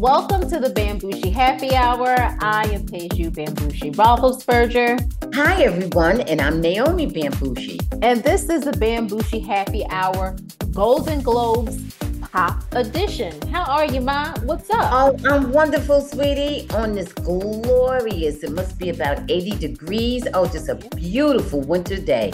[0.00, 2.14] Welcome to the Bamgboshe Happy Hour.
[2.40, 5.34] I am Peju Bamgboshe Roethlisberger.
[5.34, 7.86] Hi, everyone, and I'm Naomi Bamgboshe.
[8.00, 10.36] And this is the Bamgboshe Happy Hour
[10.72, 11.94] Golden Globes
[12.32, 13.38] Pop Edition.
[13.48, 14.32] How are you, Ma?
[14.44, 14.90] What's up?
[14.90, 16.66] Oh, I'm wonderful, sweetie.
[16.70, 20.26] On this glorious, it must be about 80 degrees.
[20.32, 22.32] Oh, just a beautiful winter day.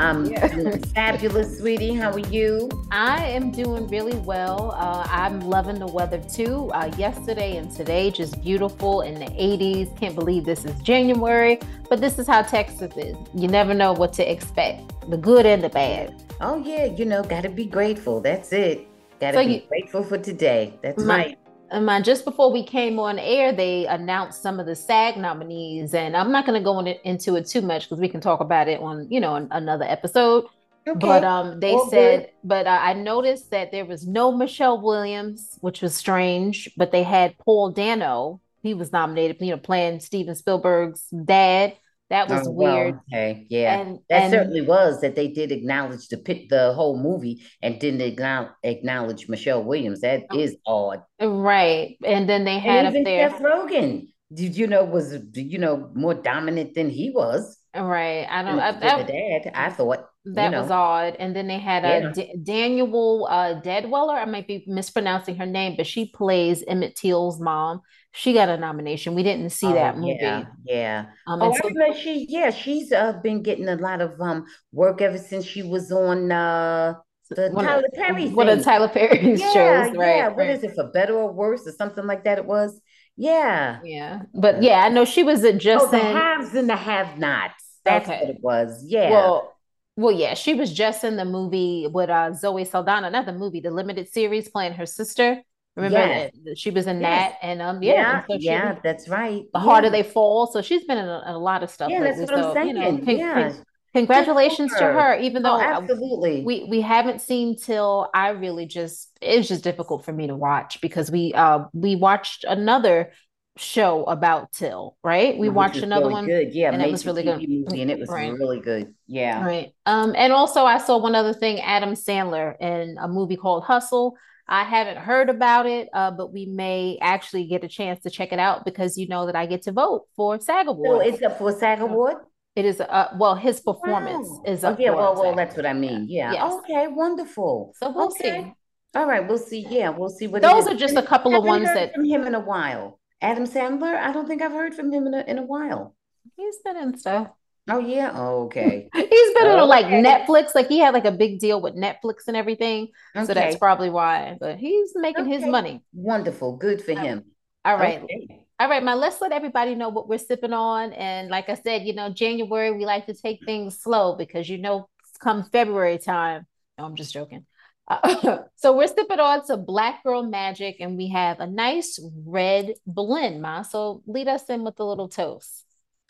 [0.10, 0.78] I'm yeah.
[0.94, 1.92] fabulous, sweetie.
[1.92, 2.70] How are you?
[2.90, 4.70] I am doing really well.
[4.74, 6.70] Uh, I'm loving the weather too.
[6.72, 9.94] Uh, yesterday and today, just beautiful in the 80s.
[9.98, 11.60] Can't believe this is January,
[11.90, 13.14] but this is how Texas is.
[13.34, 16.22] You never know what to expect the good and the bad.
[16.40, 16.86] Oh, yeah.
[16.86, 18.22] You know, got to be grateful.
[18.22, 18.88] That's it.
[19.20, 20.78] Got to so be you, grateful for today.
[20.82, 21.38] That's my, right.
[21.70, 26.16] Um, just before we came on air, they announced some of the SAG nominees, and
[26.16, 28.68] I'm not going to go in, into it too much because we can talk about
[28.68, 30.46] it on, you know, another episode.
[30.88, 30.98] Okay.
[30.98, 35.82] But um, they said, but uh, I noticed that there was no Michelle Williams, which
[35.82, 36.70] was strange.
[36.76, 38.40] But they had Paul Dano.
[38.62, 41.76] He was nominated, you know, playing Steven Spielberg's dad.
[42.10, 42.94] That was oh, weird.
[42.94, 46.72] Well, okay, yeah, and, that and, certainly was that they did acknowledge the pit, the
[46.72, 50.00] whole movie, and didn't acknowledge, acknowledge Michelle Williams.
[50.00, 51.96] That oh, is odd, right?
[52.04, 54.08] And then they had and up there Seth Rogen.
[54.34, 57.56] Did you know was you know more dominant than he was?
[57.76, 58.26] Right.
[58.28, 58.58] I don't.
[58.58, 60.62] I, dad, I thought that you know.
[60.62, 61.16] was odd.
[61.18, 62.12] And then they had a yeah.
[62.12, 64.14] D- Danielle uh, Deadwyler.
[64.14, 67.82] I might be mispronouncing her name, but she plays Emmett Till's mom
[68.12, 69.14] she got a nomination.
[69.14, 70.16] We didn't see oh, that movie.
[70.20, 71.06] Yeah, yeah.
[71.26, 75.18] Um, oh, so, she yeah, she's uh, been getting a lot of um work ever
[75.18, 76.94] since she was on uh
[77.30, 80.16] the one Tyler Perry one of Tyler Perry's yeah, shows, right?
[80.16, 80.50] Yeah, what right.
[80.50, 82.38] is it for better or worse or something like that?
[82.38, 82.80] It was.
[83.16, 83.78] Yeah.
[83.84, 84.22] Yeah.
[84.34, 87.64] But yeah, I know she was at just oh, the haves and the have nots.
[87.84, 88.20] That's okay.
[88.20, 88.84] what it was.
[88.86, 89.10] Yeah.
[89.10, 89.56] Well,
[90.00, 93.60] well, yeah, she was just in the movie with uh, Zoe Saldana, not the movie,
[93.60, 95.42] the limited series playing her sister.
[95.76, 96.32] Remember yes.
[96.56, 97.32] she was in yes.
[97.32, 99.42] that, and um, yeah, yeah, so yeah that's right.
[99.52, 99.64] The yeah.
[99.64, 101.90] harder they fall, so she's been in a, a lot of stuff.
[101.90, 102.76] Yeah, lately, that's what so, I'm saying.
[102.76, 103.52] You know, yeah.
[103.52, 104.78] Con- congratulations her.
[104.78, 105.18] to her.
[105.20, 110.04] Even though oh, absolutely, we we haven't seen till I really just it's just difficult
[110.04, 113.12] for me to watch because we uh we watched another
[113.56, 115.36] show about Till, right?
[115.36, 116.26] We Which watched another really one.
[116.26, 117.36] Good, yeah, and it was really good.
[117.36, 118.32] Movie and it was right.
[118.32, 118.94] really good.
[119.06, 119.72] Yeah, right.
[119.86, 124.16] Um, and also I saw one other thing, Adam Sandler in a movie called Hustle.
[124.48, 128.32] I haven't heard about it, uh, but we may actually get a chance to check
[128.32, 131.02] it out because you know that I get to vote for SAG Award.
[131.02, 132.16] So it's up for SAG Award.
[132.56, 134.42] It is uh well his performance wow.
[134.44, 134.76] is up.
[134.78, 136.06] Oh, yeah, well, well, that's what I mean.
[136.08, 136.32] Yeah.
[136.32, 136.52] Yes.
[136.52, 137.72] Okay, wonderful.
[137.76, 138.42] So we'll okay.
[138.42, 138.54] see.
[138.96, 139.64] All right, we'll see.
[139.68, 140.42] Yeah, we'll see what.
[140.42, 142.99] Those are just a couple of ones that from him in a while.
[143.20, 143.96] Adam Sandler.
[143.96, 145.94] I don't think I've heard from him in a, in a while.
[146.36, 147.28] He's been in stuff.
[147.68, 148.12] Oh yeah.
[148.14, 148.88] Oh, okay.
[148.94, 150.54] He's been on like Netflix.
[150.54, 152.88] Like he had like a big deal with Netflix and everything.
[153.14, 153.26] Okay.
[153.26, 154.36] So that's probably why.
[154.40, 155.38] But he's making okay.
[155.38, 155.82] his money.
[155.92, 156.56] Wonderful.
[156.56, 157.24] Good for him.
[157.64, 158.02] All right.
[158.02, 158.44] Okay.
[158.58, 158.98] All right, man.
[158.98, 160.92] Let's let everybody know what we're sipping on.
[160.94, 164.58] And like I said, you know, January we like to take things slow because you
[164.58, 164.88] know,
[165.20, 166.46] come February time.
[166.78, 167.46] No, I'm just joking.
[167.90, 172.74] Uh, so we're sipping on some Black Girl Magic, and we have a nice red
[172.86, 173.62] blend, ma.
[173.62, 175.66] So lead us in with a little toast.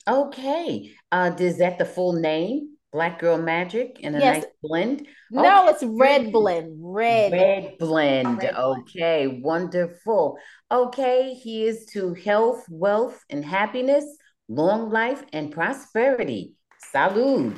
[0.07, 0.93] Okay.
[1.11, 2.77] Uh, is that the full name?
[2.93, 4.37] Black Girl Magic and a yes.
[4.43, 5.07] nice blend?
[5.31, 6.77] No, it's red blend.
[6.81, 7.33] Red.
[7.33, 8.43] Red blend.
[8.43, 9.45] Red okay, blend.
[9.45, 10.37] wonderful.
[10.73, 14.05] Okay, here's to health, wealth, and happiness,
[14.49, 16.55] long life, and prosperity.
[16.93, 17.57] Salud.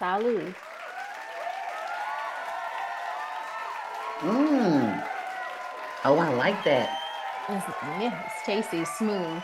[0.00, 0.54] Salud.
[4.22, 5.08] Mmm.
[6.04, 6.96] Oh, I like that.
[7.48, 7.64] It's,
[8.00, 9.42] yeah, it's tasty, smooth.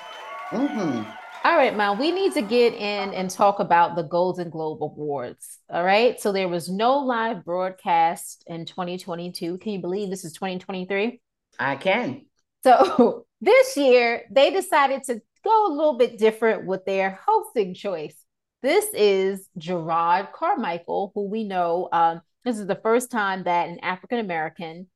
[0.51, 1.03] Mm-hmm.
[1.45, 5.59] All right, Ma, we need to get in and talk about the Golden Globe Awards.
[5.69, 6.21] All right.
[6.21, 9.59] So there was no live broadcast in 2022.
[9.59, 11.21] Can you believe this is 2023?
[11.59, 12.27] I can.
[12.63, 18.15] So this year, they decided to go a little bit different with their hosting choice.
[18.63, 23.79] This is Jerrod Carmichael, who we know um, this is the first time that an
[23.81, 24.87] African American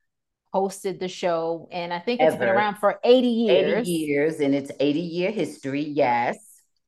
[0.54, 2.46] hosted the show, and I think it's Ever.
[2.46, 3.88] been around for 80 years.
[3.88, 6.38] 80 years, and it's 80 year history, yes.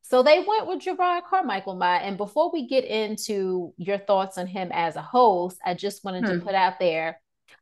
[0.02, 1.96] So they went with Jerrod Carmichael, Ma.
[1.96, 6.24] And before we get into your thoughts on him as a host, I just wanted
[6.24, 6.38] hmm.
[6.38, 7.20] to put out there.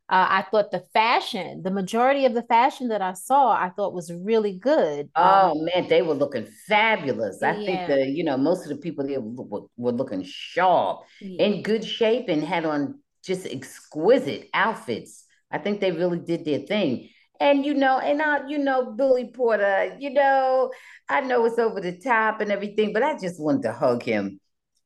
[0.08, 3.94] Uh, I thought the fashion, the majority of the fashion that I saw, I thought
[3.94, 5.08] was really good.
[5.16, 7.42] Oh um, man, they were looking fabulous.
[7.42, 7.64] I yeah.
[7.64, 11.46] think the you know most of the people there were, were looking sharp, yeah.
[11.46, 15.24] in good shape, and had on just exquisite outfits.
[15.50, 17.08] I think they really did their thing.
[17.40, 20.70] And you know, and I, you know, Billy Porter, you know,
[21.08, 24.40] I know it's over the top and everything, but I just wanted to hug him.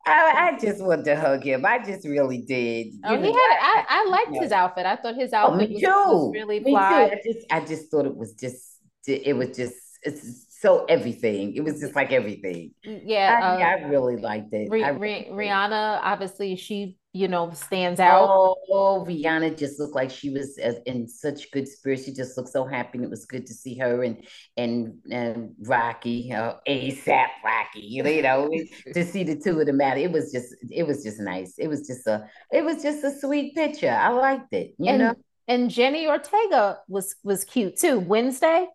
[0.06, 1.67] I, I just wanted to hug him.
[1.67, 2.94] I just really did.
[3.05, 3.58] Oh, you he know, had.
[3.61, 4.87] I, I liked his outfit.
[4.87, 7.08] I thought his outfit oh, was, was, really me fly.
[7.08, 7.14] Too.
[7.17, 11.55] I just, I just thought it was just it was just it's so everything.
[11.55, 12.73] It was just like everything.
[12.87, 14.69] Mm, yeah, I, uh, yeah, I really liked it.
[14.70, 18.29] Re- really Rihanna, obviously, she you know stands out.
[18.29, 22.05] Oh, oh, Rihanna just looked like she was in such good spirits.
[22.05, 24.25] She just looked so happy, and it was good to see her and
[24.57, 27.81] and and Rocky, uh, ASAP Rocky.
[27.81, 28.51] You know,
[28.95, 29.99] to see the two of them out.
[29.99, 31.55] It was just it was just nice.
[31.59, 33.91] It was just a it was just a sweet picture.
[33.91, 34.75] I liked it.
[34.79, 35.15] You and, know.
[35.49, 38.01] And Jenny Ortega was was cute too.
[38.01, 38.67] Wednesday.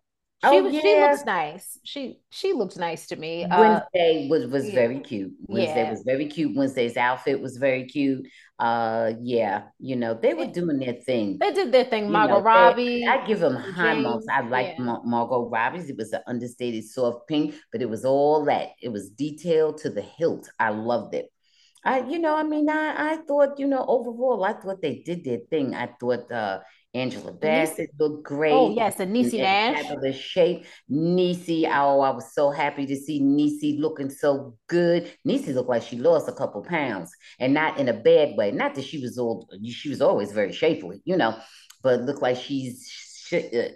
[0.44, 0.80] She oh, yeah.
[0.80, 1.78] she looks nice.
[1.84, 3.44] She she looks nice to me.
[3.44, 4.74] Uh, Wednesday uh, was was yeah.
[4.74, 5.32] very cute.
[5.46, 5.90] Wednesday yeah.
[5.90, 6.56] was very cute.
[6.56, 8.26] Wednesday's outfit was very cute.
[8.58, 11.38] Uh yeah, you know, they were doing their thing.
[11.38, 12.10] They did their thing.
[12.10, 13.04] Margot know, Robbie.
[13.04, 14.26] They, I give them high marks.
[14.28, 15.88] I like Mar- Margot Robbie's.
[15.88, 18.70] It was an understated soft pink, but it was all that.
[18.82, 20.50] It was detailed to the hilt.
[20.58, 21.26] I loved it.
[21.84, 25.24] I, you know, I mean, I, I thought, you know, overall, I thought they did
[25.24, 25.74] their thing.
[25.74, 26.60] I thought uh
[26.94, 28.52] Angela Bassett looked great.
[28.52, 29.82] Oh, yes, and Niecy Nash.
[30.02, 30.66] The shape.
[30.90, 35.10] Niecy, oh, I was so happy to see Niecy looking so good.
[35.26, 38.50] Niecy looked like she lost a couple pounds and not in a bad way.
[38.50, 41.34] Not that she was old, she was always very shapely, you know,
[41.82, 42.86] but looked like she's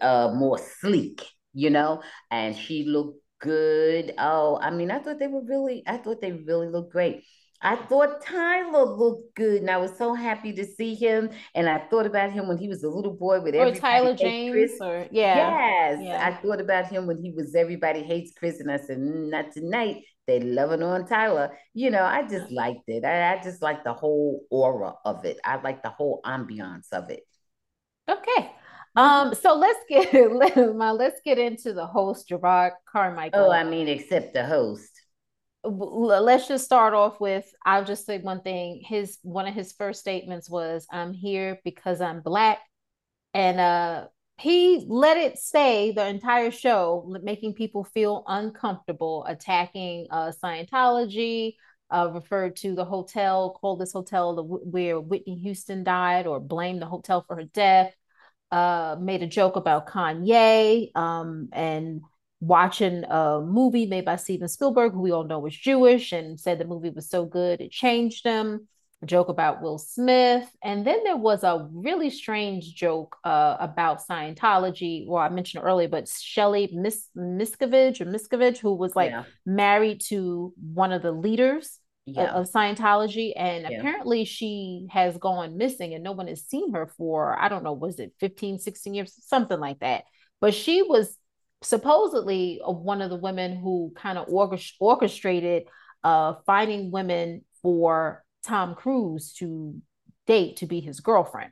[0.02, 1.22] uh, more sleek,
[1.54, 4.12] you know, and she looked good.
[4.18, 7.24] Oh, I mean, I thought they were really, I thought they really looked great.
[7.62, 11.30] I thought Tyler looked good, and I was so happy to see him.
[11.54, 14.52] And I thought about him when he was a little boy with or Tyler James,
[14.52, 14.80] Chris.
[14.80, 16.26] or yeah, yes, yeah.
[16.26, 19.52] I thought about him when he was everybody hates Chris, and I said, mm, not
[19.52, 20.04] tonight.
[20.26, 21.56] They loving on Tyler.
[21.72, 23.04] You know, I just liked it.
[23.04, 25.38] I, I just like the whole aura of it.
[25.44, 27.20] I like the whole ambiance of it.
[28.08, 28.50] Okay.
[28.96, 30.12] Um, so let's get
[30.66, 33.40] let's get into the host, Jerrod Carmichael.
[33.40, 34.90] Oh, I mean, except the host
[35.68, 38.82] let's just start off with i'll just say one thing.
[38.84, 42.58] His one of his first statements was i'm here because i'm black.
[43.34, 44.06] And uh
[44.38, 51.54] he let it stay the entire show making people feel uncomfortable attacking uh scientology
[51.90, 56.82] uh referred to the hotel called this hotel the, where whitney houston died or blamed
[56.82, 57.94] the hotel for her death
[58.52, 62.02] uh made a joke about kanye um and
[62.40, 66.58] watching a movie made by Steven Spielberg, who we all know was Jewish, and said
[66.58, 68.68] the movie was so good it changed him.
[69.02, 74.00] A joke about Will Smith, and then there was a really strange joke uh, about
[74.00, 75.06] Scientology.
[75.06, 79.24] Well, I mentioned earlier, but Shelley Mis- Miscavige or Miscavige, who was like yeah.
[79.44, 82.22] married to one of the leaders yeah.
[82.22, 83.80] of, of Scientology, and yeah.
[83.80, 87.74] apparently she has gone missing, and no one has seen her for I don't know,
[87.74, 90.04] was it 15, 16 years, something like that.
[90.40, 91.18] But she was
[91.66, 95.64] supposedly uh, one of the women who kind of orchestrated
[96.04, 99.74] uh, finding women for Tom Cruise to
[100.26, 101.50] date to be his girlfriend.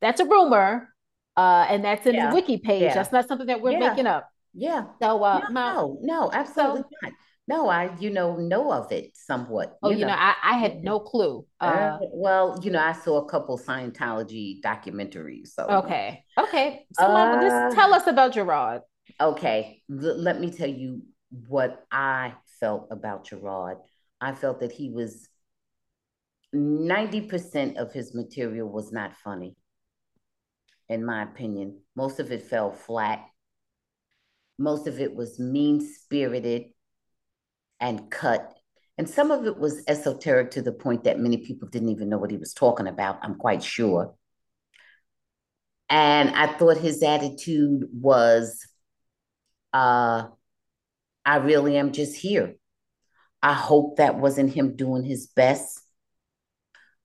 [0.00, 0.88] That's a rumor,
[1.36, 2.30] uh, and that's in yeah.
[2.30, 2.82] the wiki page.
[2.82, 2.94] Yeah.
[2.94, 3.90] That's not something that we're yeah.
[3.90, 4.28] making up.
[4.54, 4.84] Yeah.
[5.02, 7.12] So uh, no, my, no, no, absolutely so, not.
[7.48, 9.76] No, I you know know of it somewhat.
[9.82, 11.44] Oh, you, you know, know I, I, had no clue.
[11.60, 15.48] Uh, uh, well, you know, I saw a couple Scientology documentaries.
[15.48, 16.86] So okay, okay.
[16.92, 18.82] So uh, just tell us about Jerrod
[19.20, 21.02] okay, l- let me tell you
[21.48, 23.78] what I felt about Gerard.
[24.20, 25.28] I felt that he was
[26.52, 29.54] 90% of his material was not funny,
[30.88, 31.80] in my opinion.
[31.96, 33.24] Most of it fell flat.
[34.58, 36.64] Most of it was mean spirited
[37.78, 38.54] and cut.
[38.98, 42.18] And some of it was esoteric to the point that many people didn't even know
[42.18, 44.14] what he was talking about, I'm quite sure.
[45.88, 48.66] And I thought his attitude was
[49.72, 50.28] uh,
[51.24, 52.56] I really am just here.
[53.42, 55.80] I hope that wasn't him doing his best.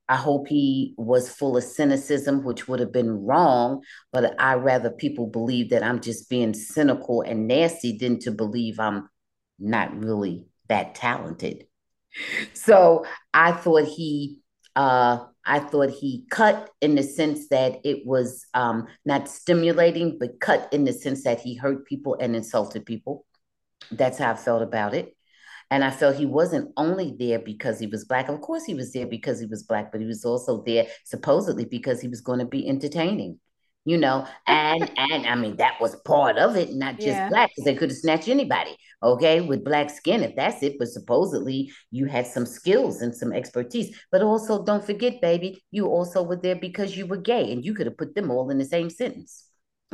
[0.08, 3.82] I hope he was full of cynicism, which would have been wrong,
[4.12, 8.78] but I rather people believe that I'm just being cynical and nasty than to believe
[8.78, 9.08] I'm
[9.58, 11.66] not really that talented.
[12.54, 13.04] So
[13.34, 14.38] I thought he
[14.76, 20.40] uh, I thought he cut in the sense that it was um, not stimulating, but
[20.40, 23.24] cut in the sense that he hurt people and insulted people.
[23.90, 25.16] That's how I felt about it.
[25.70, 28.28] And I felt he wasn't only there because he was black.
[28.28, 31.64] Of course, he was there because he was black, but he was also there supposedly
[31.64, 33.40] because he was going to be entertaining
[33.86, 37.28] you know, and and I mean that was part of it, not just yeah.
[37.28, 40.78] black, because they could have snatched anybody, okay, with black skin, if that's it.
[40.78, 43.98] But supposedly you had some skills and some expertise.
[44.10, 47.74] But also don't forget, baby, you also were there because you were gay, and you
[47.74, 49.44] could have put them all in the same sentence.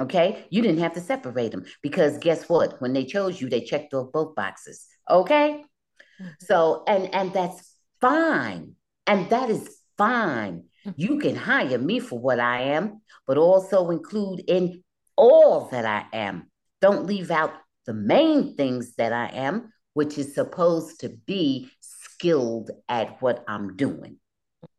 [0.00, 2.80] Okay, you didn't have to separate them because guess what?
[2.80, 4.87] When they chose you, they checked off both boxes.
[5.11, 5.64] Okay,
[6.21, 6.26] mm-hmm.
[6.40, 8.75] so and and that's fine,
[9.06, 10.64] and that is fine
[10.97, 14.82] you can hire me for what I am, but also include in
[15.16, 16.49] all that I am
[16.80, 17.52] Don't leave out
[17.86, 23.76] the main things that I am, which is supposed to be skilled at what I'm
[23.76, 24.18] doing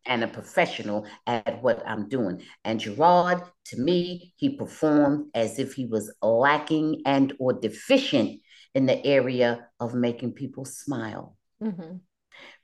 [0.06, 2.42] and a professional at what I'm doing.
[2.64, 8.40] And Gerard, to me, he performed as if he was lacking and or deficient
[8.74, 11.36] in the area of making people smile.
[11.62, 11.96] Mm-hmm.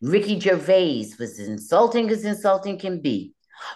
[0.03, 3.35] Ricky Gervais was insulting as insulting can be,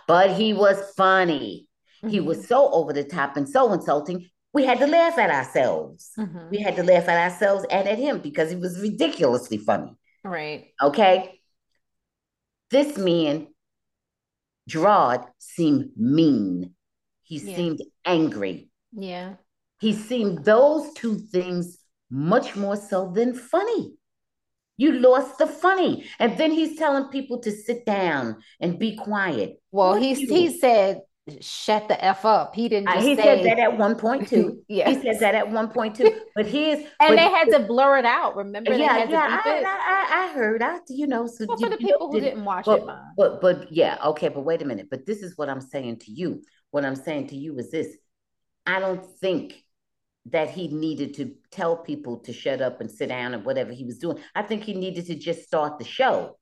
[0.09, 1.68] but he was funny.
[2.02, 2.09] Mm-hmm.
[2.12, 2.47] He was mm-hmm.
[2.47, 4.28] so over the top and so insulting.
[4.54, 6.11] We had to laugh at ourselves.
[6.16, 6.50] Mm-hmm.
[6.50, 9.92] We had to laugh at ourselves and at him because he was ridiculously funny.
[10.23, 10.68] Right.
[10.80, 11.40] Okay.
[12.70, 13.49] This man
[14.68, 16.75] Gerard seemed mean.
[17.23, 17.56] He yeah.
[17.56, 18.70] seemed angry.
[18.92, 19.34] Yeah.
[19.80, 21.78] He seemed those two things
[22.11, 23.94] much more so than funny.
[24.76, 26.06] You lost the funny.
[26.18, 29.61] And then he's telling people to sit down and be quiet.
[29.70, 31.00] Well, he, he said
[31.40, 32.54] shut the f up.
[32.54, 32.88] He didn't.
[32.88, 33.23] Uh, he say...
[33.23, 34.62] said that at one point too.
[34.69, 36.21] yeah, he said that at one point too.
[36.35, 38.37] But his and but, they had to blur it out.
[38.37, 38.75] Remember?
[38.75, 39.40] Yeah, yeah.
[39.45, 40.62] I, I, I, heard.
[40.62, 41.26] I you know.
[41.26, 44.28] So well, you, for the people who didn't watch but, it, but but yeah, okay.
[44.28, 44.88] But wait a minute.
[44.90, 46.43] But this is what I'm saying to you.
[46.71, 47.97] What I'm saying to you is this:
[48.66, 49.62] I don't think
[50.26, 53.85] that he needed to tell people to shut up and sit down and whatever he
[53.85, 54.19] was doing.
[54.35, 56.38] I think he needed to just start the show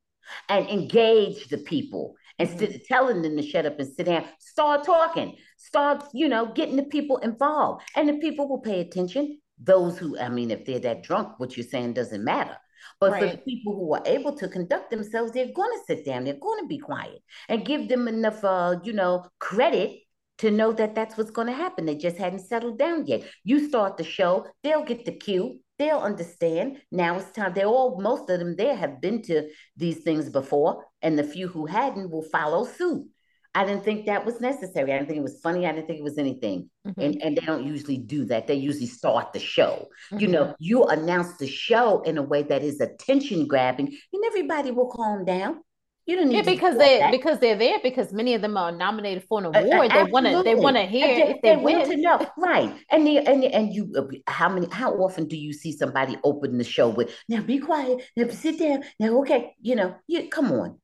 [0.49, 2.77] and engage the people instead mm-hmm.
[2.77, 4.25] of telling them to shut up and sit down.
[4.39, 7.83] Start talking start, you know, getting the people involved.
[7.97, 9.41] And the people will pay attention.
[9.63, 12.57] Those who, I mean, if they're that drunk, what you're saying doesn't matter.
[12.99, 13.23] But right.
[13.23, 16.35] for the people who are able to conduct themselves, they're going to sit down, they're
[16.35, 20.01] going to be quiet and give them enough, uh, you know, credit
[20.39, 21.87] to know that that's what's going to happen.
[21.87, 23.23] They just hadn't settled down yet.
[23.45, 26.79] You start the show, they'll get the cue, they'll understand.
[26.91, 27.53] Now it's time.
[27.55, 31.49] They're all, most of them there have been to these things before, and the few
[31.49, 33.07] who hadn't will follow suit.
[33.55, 34.93] I didn't think that was necessary.
[34.93, 35.67] I didn't think it was funny.
[35.67, 36.71] I didn't think it was anything.
[36.87, 37.01] Mm-hmm.
[37.01, 38.47] And and they don't usually do that.
[38.47, 39.89] They usually start the show.
[40.11, 40.19] Mm-hmm.
[40.21, 44.71] You know, you announce the show in a way that is attention grabbing, and everybody
[44.71, 45.61] will calm down.
[46.07, 47.13] You don't need yeah, because they that.
[47.13, 49.93] because they're there because many of them are nominated for an award.
[49.93, 52.27] Uh, uh, they want to they want to hear they, they, they want to know
[52.39, 52.75] right.
[52.91, 56.59] And the and and you uh, how many how often do you see somebody open
[56.59, 60.51] the show with now be quiet now sit down now okay you know you come
[60.51, 60.81] on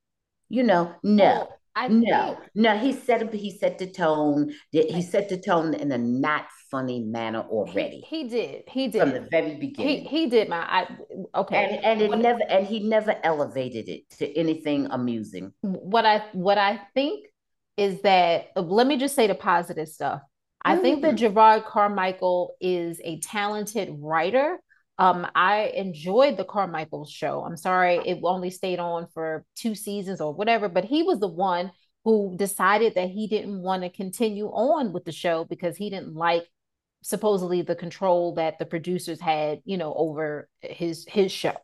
[0.49, 1.49] you know no.
[1.77, 2.39] I no, think...
[2.57, 4.53] no, he set he set the tone.
[4.73, 8.01] He set the tone in a not funny manner already.
[8.01, 8.63] He, he did.
[8.67, 10.01] He did from the very beginning.
[10.01, 10.57] He, he did my.
[10.59, 10.89] I
[11.37, 11.57] okay.
[11.57, 15.53] And, and it what, never and he never elevated it to anything amusing.
[15.61, 17.27] What I what I think
[17.77, 20.21] is that let me just say the positive stuff.
[20.65, 21.33] I think that mm.
[21.33, 24.59] Jerrod Carmichael is a talented writer.
[24.99, 27.45] Um, I enjoyed the Carmichael show.
[27.45, 31.29] I'm sorry it only stayed on for two seasons or whatever, but he was the
[31.29, 31.71] one
[32.05, 36.15] who decided that he didn't want to continue on with the show because he didn't
[36.15, 36.45] like
[37.03, 41.57] supposedly the control that the producers had, you know, over his his show.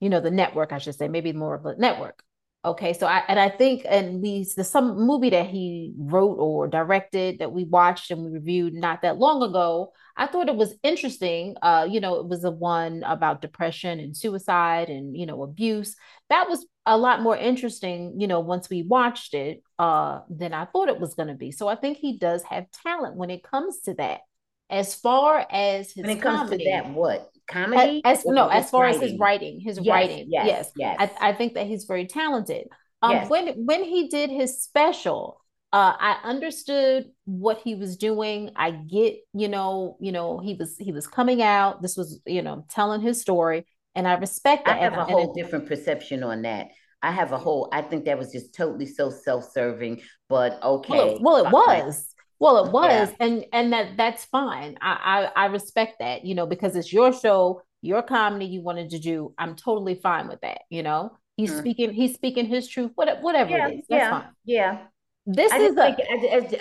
[0.00, 2.22] You know, the network, I should say, maybe more of a network.
[2.62, 6.68] Okay, so I and I think and we the some movie that he wrote or
[6.68, 9.92] directed that we watched and we reviewed not that long ago.
[10.14, 11.56] I thought it was interesting.
[11.62, 15.96] Uh, you know, it was the one about depression and suicide and you know abuse.
[16.28, 18.20] That was a lot more interesting.
[18.20, 21.52] You know, once we watched it, uh, than I thought it was going to be.
[21.52, 24.20] So I think he does have talent when it comes to that.
[24.68, 28.00] As far as his when it comedy, comes to that, what comedy?
[28.04, 29.02] As, no, as far writing?
[29.02, 30.96] as his writing, his yes, writing, yes, yes, yes.
[31.20, 32.68] I, I, think that he's very talented.
[33.02, 33.30] Um, yes.
[33.30, 35.40] when when he did his special,
[35.72, 38.50] uh, I understood what he was doing.
[38.56, 41.82] I get, you know, you know, he was he was coming out.
[41.82, 44.76] This was, you know, telling his story, and I respect that.
[44.76, 46.68] I have and, a whole different perception on that.
[47.02, 47.68] I have a whole.
[47.72, 50.02] I think that was just totally so self-serving.
[50.28, 52.14] But okay, well, it, well, it was.
[52.40, 53.14] Well, it was, yeah.
[53.20, 54.78] and and that that's fine.
[54.80, 58.90] I, I I respect that, you know, because it's your show, your comedy you wanted
[58.90, 59.34] to do.
[59.36, 60.62] I'm totally fine with that.
[60.70, 61.58] You know, he's mm-hmm.
[61.60, 62.92] speaking he's speaking his truth.
[62.94, 64.28] Whatever, whatever yeah, it is, that's yeah, fine.
[64.44, 64.78] Yeah.
[65.26, 65.98] This I is a, think,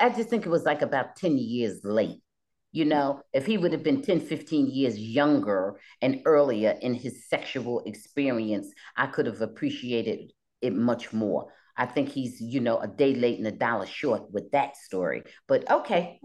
[0.02, 2.22] I, I just think it was like about ten years late.
[2.74, 7.28] You know, if he would have been 10, 15 years younger and earlier in his
[7.28, 11.48] sexual experience, I could have appreciated it much more.
[11.80, 15.24] I think he's, you know, a day late and a dollar short with that story.
[15.48, 16.20] But okay.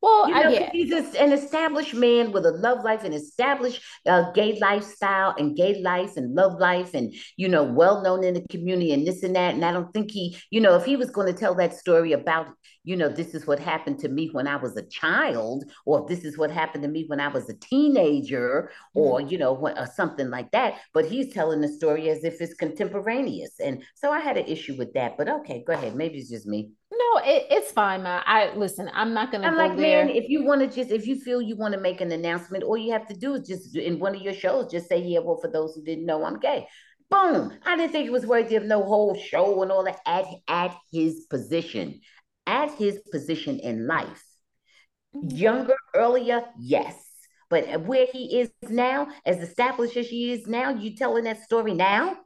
[0.00, 4.32] Well, you know, I, he's an established man with a love life, an established uh,
[4.32, 8.44] gay lifestyle and gay life and love life, and you know, well known in the
[8.48, 9.54] community and this and that.
[9.54, 12.12] And I don't think he, you know, if he was going to tell that story
[12.12, 12.48] about,
[12.84, 16.24] you know, this is what happened to me when I was a child, or this
[16.24, 19.28] is what happened to me when I was a teenager, or mm-hmm.
[19.28, 20.74] you know, what, or something like that.
[20.92, 24.74] But he's telling the story as if it's contemporaneous, and so I had an issue
[24.76, 25.16] with that.
[25.16, 25.94] But okay, go ahead.
[25.94, 26.70] Maybe it's just me.
[26.90, 28.22] No, it, it's fine, man.
[28.26, 28.90] I listen.
[28.92, 29.46] I'm not gonna.
[29.46, 30.04] I'm go like, there.
[30.04, 32.64] man, if you want to just, if you feel you want to make an announcement,
[32.64, 35.20] all you have to do is just in one of your shows, just say, yeah,
[35.20, 36.66] well, for those who didn't know, I'm gay.
[37.10, 37.52] Boom.
[37.66, 40.00] I didn't think it was worthy of no whole show and all that.
[40.06, 42.00] At at his position,
[42.46, 44.24] at his position in life,
[45.14, 45.28] mm-hmm.
[45.36, 46.96] younger, earlier, yes.
[47.50, 51.74] But where he is now, as established as he is now, you telling that story
[51.74, 52.16] now?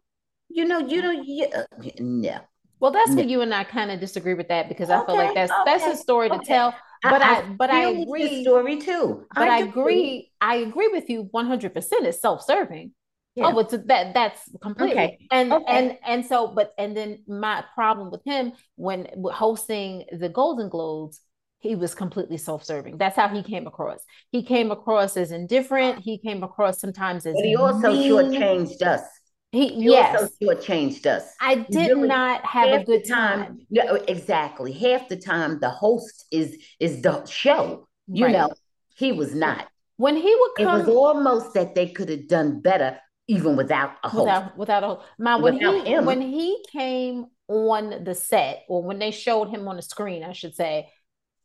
[0.49, 1.27] You know, you don't.
[1.27, 1.65] You, uh,
[1.99, 2.39] no.
[2.79, 3.17] Well, that's no.
[3.17, 5.63] where you and I kind of disagree with that because I feel like that's okay,
[5.65, 6.39] that's a story okay.
[6.39, 6.75] to tell.
[7.03, 8.43] But I, I but I agree.
[8.43, 9.27] Story too.
[9.35, 10.31] But I, I agree.
[10.41, 12.07] I agree with you one hundred percent.
[12.07, 12.93] It's self serving.
[13.39, 13.53] Oh, yeah.
[13.55, 15.19] Oh, it's that that's completely okay.
[15.31, 15.65] and okay.
[15.69, 21.21] and and so but and then my problem with him when hosting the Golden Globes,
[21.59, 22.97] he was completely self-serving.
[22.97, 24.01] That's how he came across.
[24.31, 26.01] He came across as indifferent.
[26.01, 27.35] He came across sometimes as.
[27.35, 28.11] But he also mean.
[28.11, 29.03] shortchanged us.
[29.53, 30.21] He, he yes.
[30.21, 31.25] also shortchanged us.
[31.41, 33.45] I did really, not have a good time.
[33.45, 33.59] time.
[33.71, 34.73] No, oh, exactly.
[34.73, 37.89] Half the time, the host is is the show.
[38.07, 38.33] You right.
[38.33, 38.53] know,
[38.97, 39.69] he was not.
[39.97, 42.99] When he would come, it was almost that they could have done better
[43.29, 44.25] even without a host.
[44.25, 45.07] Without, without a host.
[45.19, 46.05] When without he him.
[46.05, 50.33] when he came on the set, or when they showed him on the screen, I
[50.33, 50.89] should say,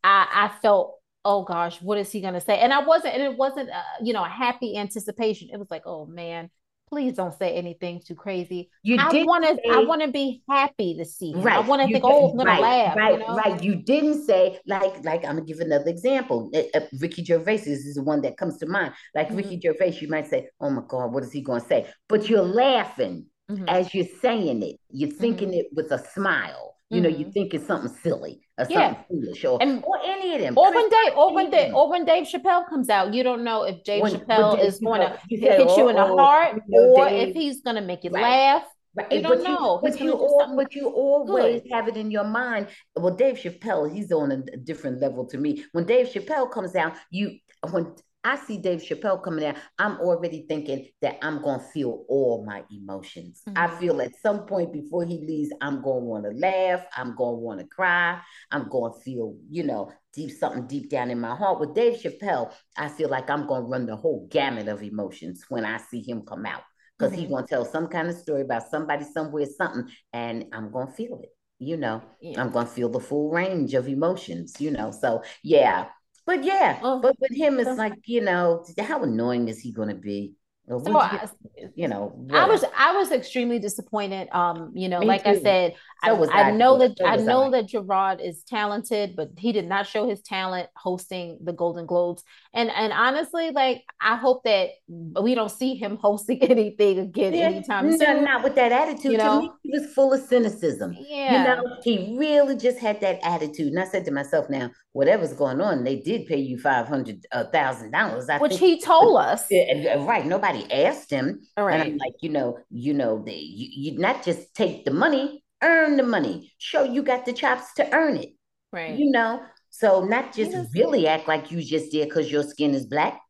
[0.02, 2.58] I I felt oh gosh, what is he going to say?
[2.58, 5.50] And I wasn't, and it wasn't, uh, you know, a happy anticipation.
[5.52, 6.50] It was like, oh man,
[6.92, 8.68] please don't say anything too crazy.
[8.82, 9.70] You I want to.
[9.72, 11.32] I want to be happy to see.
[11.32, 11.40] Him.
[11.40, 11.56] Right.
[11.56, 12.04] I want to think.
[12.04, 12.96] Oh, I'm gonna right, laugh.
[12.96, 13.12] Right.
[13.14, 13.34] You know?
[13.34, 13.62] Right.
[13.62, 16.50] You didn't say like like I'm gonna give another example.
[16.54, 18.92] Uh, uh, Ricky Gervais is the one that comes to mind.
[19.14, 19.36] Like mm-hmm.
[19.36, 22.42] Ricky Gervais, you might say, "Oh my God, what is he gonna say?" But you're
[22.42, 23.64] laughing mm-hmm.
[23.68, 24.76] as you're saying it.
[24.90, 25.60] You're thinking mm-hmm.
[25.60, 26.71] it with a smile.
[26.92, 27.30] You know, you mm-hmm.
[27.30, 29.02] think it's something silly or something yeah.
[29.08, 30.58] foolish or, and, or any of them.
[30.58, 33.62] Or when Dave, or when Dave, or when Dave Chappelle comes out, you don't know
[33.62, 37.00] if Dave when, Chappelle Dave is going to hit you in the oh, heart oh,
[37.00, 38.22] or Dave, if he's going to make you right.
[38.22, 38.64] laugh.
[38.94, 39.10] Right.
[39.10, 39.80] You don't but know.
[39.82, 41.72] You, but, you all, but you always good.
[41.72, 42.66] have it in your mind.
[42.94, 45.64] Well, Dave Chappelle, he's on a different level to me.
[45.72, 47.38] When Dave Chappelle comes out, you
[47.70, 52.04] when I see Dave Chappelle coming out, I'm already thinking that I'm going to feel
[52.08, 53.42] all my emotions.
[53.48, 53.58] Mm-hmm.
[53.58, 56.84] I feel at some point before he leaves, I'm going to want to laugh.
[56.96, 58.20] I'm going to want to cry.
[58.50, 61.58] I'm going to feel, you know, deep something deep down in my heart.
[61.58, 65.44] With Dave Chappelle, I feel like I'm going to run the whole gamut of emotions
[65.48, 66.62] when I see him come out
[66.98, 67.22] because mm-hmm.
[67.22, 70.86] he's going to tell some kind of story about somebody somewhere, something, and I'm going
[70.86, 71.30] to feel it.
[71.58, 72.40] You know, yeah.
[72.40, 74.90] I'm going to feel the full range of emotions, you know.
[74.90, 75.86] So, yeah,
[76.26, 79.88] but yeah, oh, but with him, it's like you know, how annoying is he going
[79.88, 80.34] to be?
[80.68, 81.28] So I,
[81.74, 84.28] you know, I was I was extremely disappointed.
[84.30, 85.30] Um, you know, Me like too.
[85.30, 87.50] I said, so I, I, know that so I know I.
[87.50, 92.22] that Gerard is talented, but he did not show his talent hosting the Golden Globes.
[92.54, 97.46] And and honestly, like I hope that we don't see him hosting anything again yeah,
[97.46, 98.24] anytime no, soon.
[98.24, 99.12] Not with that attitude.
[99.12, 99.40] You know?
[99.40, 100.96] To me, he was full of cynicism.
[100.96, 103.72] Yeah, you know, he really just had that attitude.
[103.72, 107.26] And I said to myself, now whatever's going on, they did pay you five hundred
[107.52, 108.28] thousand dollars.
[108.38, 109.44] Which he told us.
[109.50, 110.24] Yeah, right.
[110.24, 111.42] Nobody asked him.
[111.56, 111.80] All right.
[111.80, 115.44] And I'm like, you know, you know, they you, you not just take the money,
[115.62, 116.52] earn the money.
[116.58, 118.30] Show you got the chops to earn it.
[118.72, 118.98] Right.
[118.98, 122.86] You know, so not just really act like you just did because your skin is
[122.86, 123.20] black.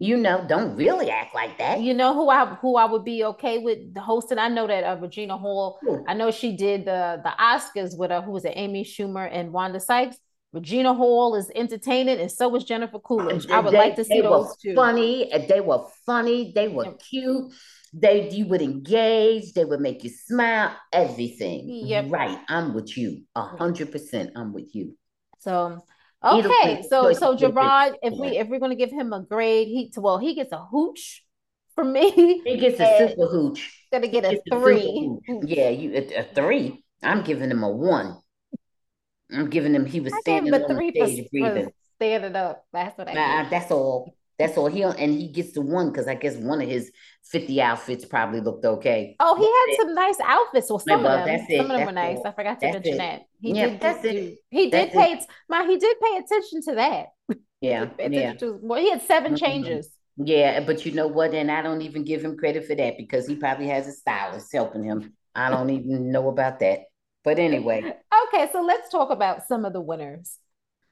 [0.00, 1.80] You know, don't really act like that.
[1.80, 4.38] You know who I who I would be okay with hosting.
[4.38, 5.80] I know that uh, Regina Hall.
[6.06, 9.52] I know she did the the Oscars with uh, who was it, Amy Schumer and
[9.52, 10.16] Wanda Sykes.
[10.52, 13.50] Regina Hall is entertaining, and so is Jennifer Coolidge.
[13.50, 14.74] I would they, like to see those two.
[14.74, 16.52] Funny, they were funny.
[16.54, 17.52] They were cute.
[17.92, 19.52] They you would engage.
[19.52, 20.74] They would make you smile.
[20.92, 21.68] Everything.
[21.68, 22.06] Yep.
[22.08, 22.38] Right.
[22.48, 23.24] I'm with you.
[23.34, 24.32] A hundred percent.
[24.36, 24.96] I'm with you.
[25.40, 25.84] So
[26.24, 26.82] okay.
[26.88, 30.34] So so Gerard, if we if we're gonna give him a grade, he well he
[30.34, 31.24] gets a hooch
[31.74, 32.40] for me.
[32.44, 33.86] He gets a super hooch.
[33.92, 35.18] Gonna get a three.
[35.28, 36.84] A yeah, you a, a three.
[37.02, 38.16] I'm giving him a one.
[39.32, 39.86] I'm giving him.
[39.86, 41.70] He was I standing on the stage breathing.
[41.96, 42.64] Standing up.
[42.72, 43.12] That's what I.
[43.12, 44.14] Nah, that's all.
[44.38, 44.68] That's all.
[44.68, 46.92] He and he gets the one because I guess one of his
[47.24, 49.16] fifty outfits probably looked okay.
[49.18, 50.70] Oh, he had some nice outfits.
[50.70, 51.46] Well, some of them.
[51.50, 52.18] Some of them were nice.
[52.24, 52.98] I forgot to that's mention it.
[52.98, 53.22] that.
[53.40, 53.80] He yeah, did.
[53.80, 54.38] That's do, it.
[54.50, 55.12] He did pay.
[55.14, 55.24] It.
[55.48, 57.06] My he did pay attention to that.
[57.60, 57.88] Yeah.
[57.98, 58.34] yeah.
[58.34, 59.44] To, well, he had 7 mm-hmm.
[59.44, 59.90] changes.
[60.16, 61.34] Yeah, but you know what?
[61.34, 64.52] And I don't even give him credit for that because he probably has a stylist
[64.52, 65.12] helping him.
[65.34, 66.82] I don't even know about that.
[67.24, 67.94] But anyway.
[68.28, 70.38] okay, so let's talk about some of the winners.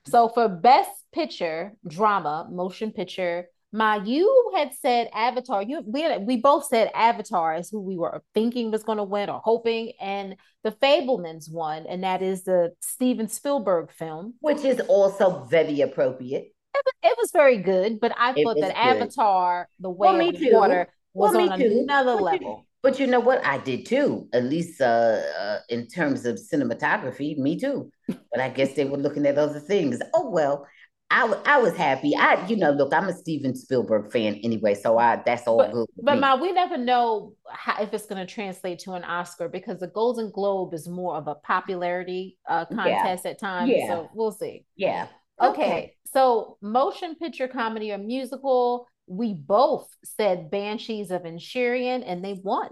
[0.09, 5.63] So for best picture, drama, motion picture, my you had said Avatar.
[5.63, 9.05] You we had, we both said Avatar is who we were thinking was going to
[9.05, 14.65] win or hoping, and the Fabelmans won, and that is the Steven Spielberg film, which
[14.65, 16.53] is also very appropriate.
[16.75, 18.77] It, it was very good, but I it thought that good.
[18.77, 22.66] Avatar, the way well, of water, was well, on another level.
[22.87, 23.45] But you know what?
[23.45, 24.29] I did too.
[24.33, 27.91] At least uh, uh, in terms of cinematography, me too.
[28.07, 29.99] But I guess they were looking at other things.
[30.15, 30.69] Oh well,
[31.11, 32.15] I, I was happy.
[32.15, 35.73] I, you know, look, I'm a Steven Spielberg fan anyway, so I that's all but,
[35.73, 35.89] good.
[36.01, 39.81] But Ma, we never know how, if it's going to translate to an Oscar because
[39.81, 43.31] the Golden Globe is more of a popularity uh, contest yeah.
[43.33, 43.73] at times.
[43.75, 43.89] Yeah.
[43.89, 44.65] So we'll see.
[44.77, 45.09] Yeah.
[45.43, 45.51] Okay.
[45.51, 45.97] okay.
[46.05, 52.71] So motion picture comedy or musical, we both said Banshees of Inisherin, and they won.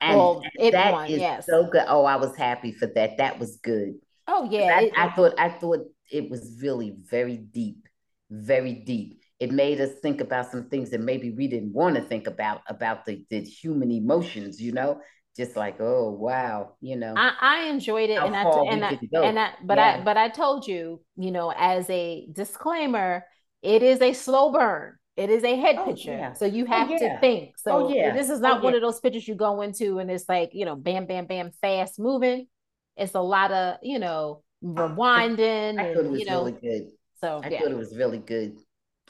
[0.00, 1.46] And well, it that won, is yes.
[1.46, 1.84] so good.
[1.88, 3.18] Oh, I was happy for that.
[3.18, 3.94] That was good.
[4.26, 4.76] Oh yeah.
[4.76, 7.88] I, it, I thought I thought it was really very deep,
[8.30, 9.20] very deep.
[9.40, 12.62] It made us think about some things that maybe we didn't want to think about
[12.68, 15.00] about the, the human emotions, you know.
[15.36, 17.14] Just like, oh wow, you know.
[17.16, 19.96] I, I enjoyed it, and I, and I, and I, but yeah.
[19.98, 23.24] I, but I told you, you know, as a disclaimer,
[23.62, 24.96] it is a slow burn.
[25.16, 26.12] It is a head oh, picture.
[26.12, 26.32] Yeah.
[26.32, 27.14] So you oh, have oh, yeah.
[27.14, 27.56] to think.
[27.56, 28.12] So oh, yeah.
[28.12, 30.64] this is not oh, one of those pictures you go into and it's like, you
[30.64, 32.46] know, bam, bam, bam, fast moving.
[32.96, 35.78] It's a lot of, you know, rewinding.
[35.78, 36.88] I, I thought it was you know, really good.
[37.20, 38.58] So I thought it was really good.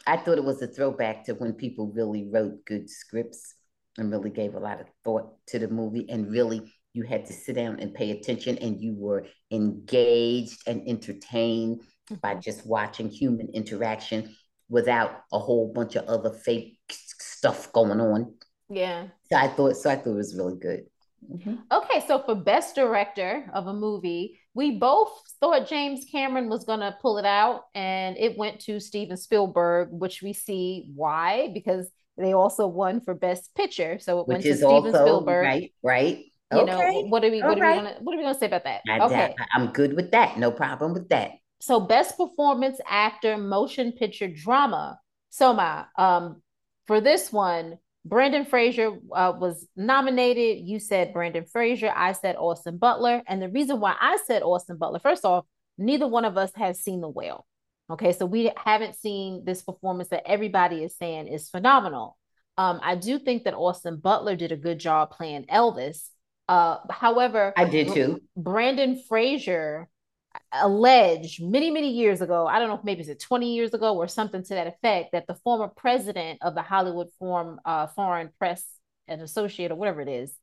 [0.07, 3.55] I thought it was a throwback to when people really wrote good scripts
[3.97, 7.33] and really gave a lot of thought to the movie and really you had to
[7.33, 12.14] sit down and pay attention and you were engaged and entertained mm-hmm.
[12.17, 14.35] by just watching human interaction
[14.68, 18.35] without a whole bunch of other fake stuff going on.
[18.68, 19.09] Yeah.
[19.31, 20.85] So I thought so I thought it was really good.
[21.31, 21.55] Mm-hmm.
[21.72, 26.81] Okay, so for best director of a movie, we both thought James Cameron was going
[26.81, 31.90] to pull it out, and it went to Steven Spielberg, which we see why because
[32.16, 33.98] they also won for best picture.
[33.98, 35.44] So it which went to Steven also, Spielberg.
[35.44, 36.24] Right, right.
[36.53, 36.70] You okay.
[36.70, 37.83] know, what are we what are right.
[37.83, 38.83] we gonna what are we gonna say about that?
[38.88, 39.35] I, okay.
[39.55, 40.38] I'm good with that.
[40.38, 41.33] No problem with that.
[41.64, 45.00] So best performance actor, motion picture drama.
[45.31, 46.42] Soma, um,
[46.87, 50.68] for this one, Brendan Fraser uh, was nominated.
[50.68, 51.90] You said Brendan Fraser.
[51.96, 53.22] I said Austin Butler.
[53.27, 55.46] And the reason why I said Austin Butler, first off,
[55.79, 57.46] neither one of us has seen The Whale.
[57.88, 62.18] Okay, so we haven't seen this performance that everybody is saying is phenomenal.
[62.59, 66.11] Um, I do think that Austin Butler did a good job playing Elvis.
[66.46, 68.20] Uh, however, I did too.
[68.37, 69.88] Brendan Fraser
[70.53, 74.09] alleged many, many years ago, I don't know if maybe it's 20 years ago or
[74.09, 78.64] something to that effect, that the former president of the Hollywood Forum, uh, Foreign Press
[79.09, 80.37] and Associate or whatever it is,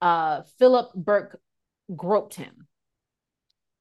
[0.00, 1.40] uh, Philip Berk
[1.94, 2.66] groped him.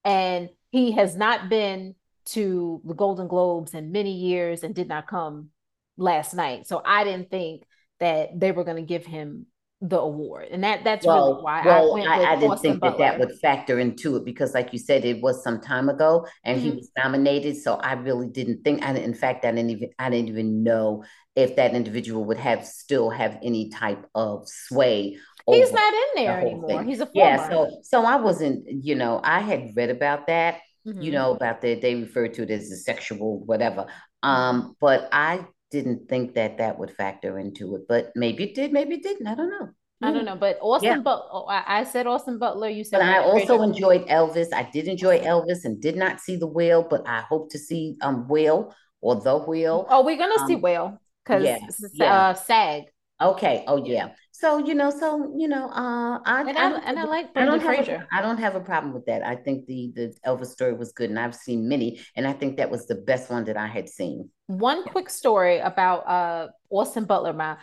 [0.04, 1.96] And he has not been
[2.26, 5.50] to the Golden Globes in many years and did not come
[5.98, 6.68] last night.
[6.68, 7.64] So I didn't think
[8.00, 9.46] that they were going to give him
[9.84, 12.80] the award, and that that's well, really why well, I went I, I didn't think
[12.80, 12.98] Butler.
[13.00, 16.26] that that would factor into it because, like you said, it was some time ago,
[16.46, 16.70] and mm-hmm.
[16.70, 17.58] he was nominated.
[17.58, 18.82] So I really didn't think.
[18.82, 21.04] I in fact, I didn't even I didn't even know
[21.36, 25.18] if that individual would have still have any type of sway.
[25.46, 26.70] He's not in there the anymore.
[26.70, 26.88] Thing.
[26.88, 27.30] He's a former.
[27.30, 27.50] yeah.
[27.50, 28.66] So so I wasn't.
[28.70, 30.62] You know, I had read about that.
[30.88, 31.02] Mm-hmm.
[31.02, 33.88] You know about that they referred to it as a sexual whatever.
[34.22, 38.72] Um, but I didn't think that that would factor into it, but maybe it did,
[38.72, 39.26] maybe it didn't.
[39.28, 39.70] I don't know.
[40.04, 41.00] I don't know, but Austin yeah.
[41.00, 41.30] Butler.
[41.32, 42.68] Oh, I said Austin Butler.
[42.68, 43.00] You said.
[43.00, 44.54] But I also enjoyed Elvis.
[44.54, 47.96] I did enjoy Elvis and did not see the whale, but I hope to see
[48.02, 49.88] um whale or the whale.
[49.90, 51.60] Oh, we're gonna um, see whale because yeah,
[51.94, 52.14] yeah.
[52.14, 52.84] uh, SAG.
[53.22, 53.64] Okay.
[53.68, 54.10] Oh yeah.
[54.32, 57.60] So you know, so you know, uh, I and I, I and I like Brendan
[57.60, 58.08] I don't Fraser.
[58.12, 59.24] A, I don't have a problem with that.
[59.24, 62.58] I think the the Elvis story was good, and I've seen many, and I think
[62.58, 64.30] that was the best one that I had seen.
[64.48, 67.34] One quick story about uh Austin Butler.
[67.34, 67.58] My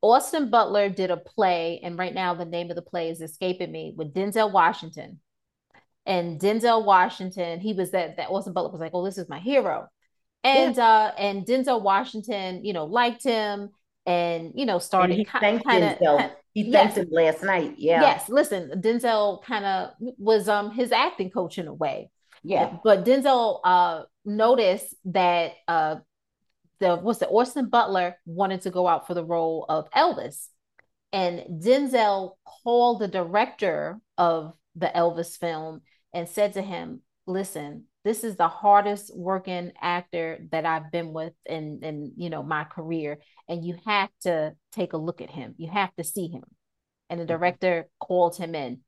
[0.00, 3.70] Austin Butler did a play, and right now the name of the play is escaping
[3.70, 5.20] me with Denzel Washington.
[6.06, 9.38] And Denzel Washington, he was that that Austin Butler was like, "Oh, this is my
[9.38, 9.88] hero,"
[10.42, 10.88] and yeah.
[10.88, 13.70] uh, and Denzel Washington, you know, liked him
[14.06, 17.04] and you know started and he kind, kind of he thanked yes.
[17.04, 18.00] him last night yeah.
[18.00, 22.10] Yes listen denzel kind of was um his acting coach in a way.
[22.42, 22.76] Yeah.
[22.84, 25.96] But denzel uh noticed that uh
[26.78, 30.48] the what's the Austin Butler wanted to go out for the role of Elvis.
[31.12, 35.80] And Denzel called the director of the Elvis film
[36.12, 41.32] and said to him listen this is the hardest working actor that I've been with
[41.44, 45.56] in in you know my career and you have to take a look at him.
[45.58, 46.44] You have to see him.
[47.10, 47.32] And the mm-hmm.
[47.32, 48.82] director called him in.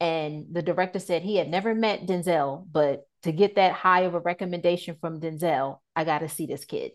[0.00, 4.14] And the director said he had never met Denzel but to get that high of
[4.14, 6.92] a recommendation from Denzel I got to see this kid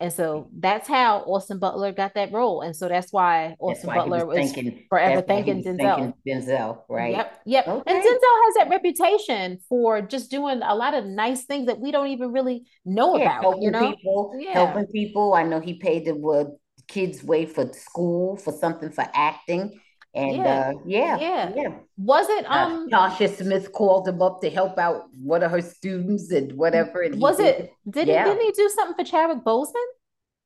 [0.00, 2.60] and so that's how Austin Butler got that role.
[2.60, 6.14] And so that's why Austin that's why Butler was, thinking, forever thinking Denzel.
[6.26, 7.16] Denzel, right?
[7.16, 7.40] Yep.
[7.46, 7.68] Yep.
[7.68, 7.90] Okay.
[7.90, 11.90] And Denzel has that reputation for just doing a lot of nice things that we
[11.90, 13.42] don't even really know yeah, about.
[13.42, 13.92] Helping you know?
[13.92, 14.52] people, yeah.
[14.52, 15.34] helping people.
[15.34, 16.44] I know he paid the uh,
[16.86, 19.80] kids way for school for something for acting.
[20.14, 20.44] And yeah.
[20.44, 21.68] Uh, yeah, yeah, yeah.
[21.98, 25.50] Was it uh, um uh, Tasha Smith called him up to help out one of
[25.50, 27.02] her students and whatever?
[27.02, 28.24] And was it did yeah.
[28.24, 29.74] he didn't he do something for Chadwick Boseman?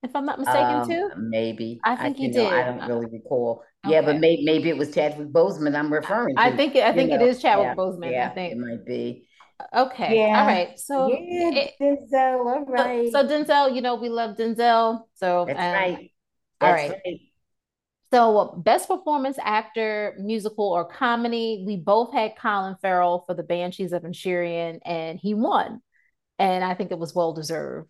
[0.03, 1.11] If I'm not mistaken, um, too.
[1.17, 2.43] Maybe I think I, he did.
[2.43, 3.63] Know, I don't really recall.
[3.85, 3.95] Okay.
[3.95, 5.77] Yeah, but maybe maybe it was Chadwick Boseman.
[5.77, 6.37] I'm referring.
[6.37, 7.17] I, to, I think I think know.
[7.17, 8.11] it is Chadwick yeah, Boseman.
[8.11, 9.29] Yeah, I think it might be.
[9.75, 10.17] Okay.
[10.17, 10.41] Yeah.
[10.41, 10.79] All right.
[10.79, 12.39] So yeah, it, Denzel.
[12.39, 13.13] All right.
[13.13, 15.03] So, so, Denzel, you know, we love Denzel.
[15.15, 16.11] So that's um, right.
[16.61, 17.01] That's all right.
[17.05, 17.21] right.
[18.13, 21.65] So, best performance actor, musical or comedy.
[21.67, 25.81] We both had Colin Farrell for the Banshees of Inisherin, and he won.
[26.39, 27.89] And I think it was well deserved.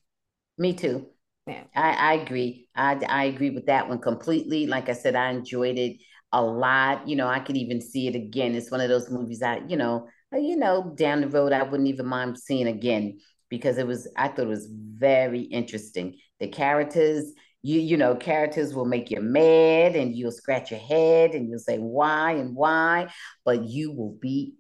[0.59, 1.09] Me too.
[1.47, 2.69] Yeah, I, I agree.
[2.77, 4.67] I, I agree with that one completely.
[4.67, 5.97] Like I said, I enjoyed it
[6.31, 7.09] a lot.
[7.09, 8.55] You know, I could even see it again.
[8.55, 11.65] It's one of those movies I, you know, uh, you know, down the road, I
[11.65, 16.17] wouldn't even mind seeing again because it was, I thought it was very interesting.
[16.39, 21.33] The characters, you, you know, characters will make you mad and you'll scratch your head
[21.33, 23.09] and you'll say why and why,
[23.45, 24.55] but you will be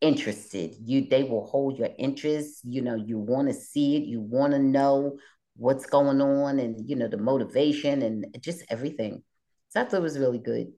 [0.00, 0.74] interested.
[0.82, 2.60] You, they will hold your interest.
[2.64, 4.04] You know, you want to see it.
[4.04, 5.18] You want to know
[5.56, 9.22] what's going on and, you know, the motivation and just everything.
[9.68, 10.72] So I thought it was really good.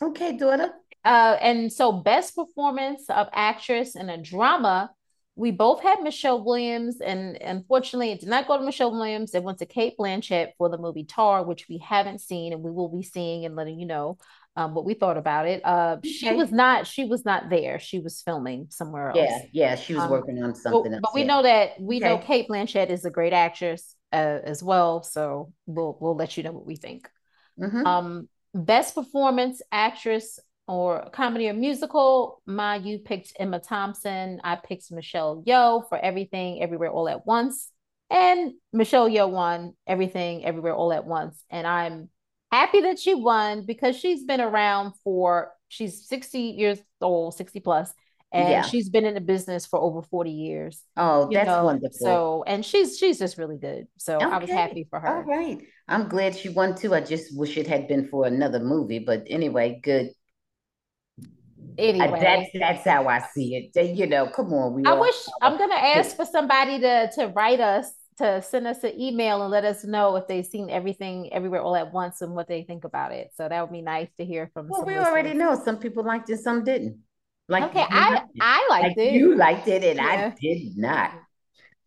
[0.00, 0.70] Okay, daughter.
[1.04, 4.90] Uh, and so, best performance of actress in a drama,
[5.36, 9.34] we both had Michelle Williams, and unfortunately, it did not go to Michelle Williams.
[9.34, 12.70] It went to Cate Blanchett for the movie Tar, which we haven't seen, and we
[12.70, 14.18] will be seeing and letting you know
[14.56, 15.64] um, what we thought about it.
[15.64, 16.08] Uh, okay.
[16.08, 16.86] She was not.
[16.86, 17.80] She was not there.
[17.80, 19.18] She was filming somewhere else.
[19.18, 20.92] Yeah, yeah, she was um, working on something.
[20.92, 22.08] But, but we know that we okay.
[22.08, 25.02] know Cate Blanchett is a great actress uh, as well.
[25.02, 27.08] So we'll we'll let you know what we think.
[27.58, 27.84] Mm-hmm.
[27.84, 32.42] Um, best performance actress or comedy or musical.
[32.46, 34.40] My, you picked Emma Thompson.
[34.44, 37.70] I picked Michelle Yeoh for Everything, Everywhere, All at Once.
[38.10, 41.42] And Michelle Yeoh won Everything, Everywhere, All at Once.
[41.50, 42.08] And I'm
[42.50, 47.92] happy that she won because she's been around for, she's 60 years old, 60 plus,
[48.32, 48.62] and yeah.
[48.62, 50.82] she's been in the business for over 40 years.
[50.96, 51.64] Oh, that's know?
[51.64, 51.96] wonderful.
[51.96, 53.86] So, and she's she's just really good.
[53.96, 54.24] So okay.
[54.24, 55.18] I was happy for her.
[55.18, 55.58] All right.
[55.86, 56.94] I'm glad she won too.
[56.94, 60.10] I just wish it had been for another movie, but anyway, good
[61.78, 62.18] anyway.
[62.20, 63.96] that's that's how i see it.
[63.96, 67.60] You know come on we i wish i'm gonna ask for somebody to to write
[67.60, 71.60] us to send us an email and let us know if they've seen everything everywhere
[71.60, 73.30] all at once and what they think about it.
[73.36, 75.08] So that would be nice to hear from well we listeners.
[75.08, 76.98] already know some people liked it some didn't.
[77.48, 79.12] Like okay i i liked like it.
[79.14, 80.32] you liked it and yeah.
[80.32, 81.12] i did not.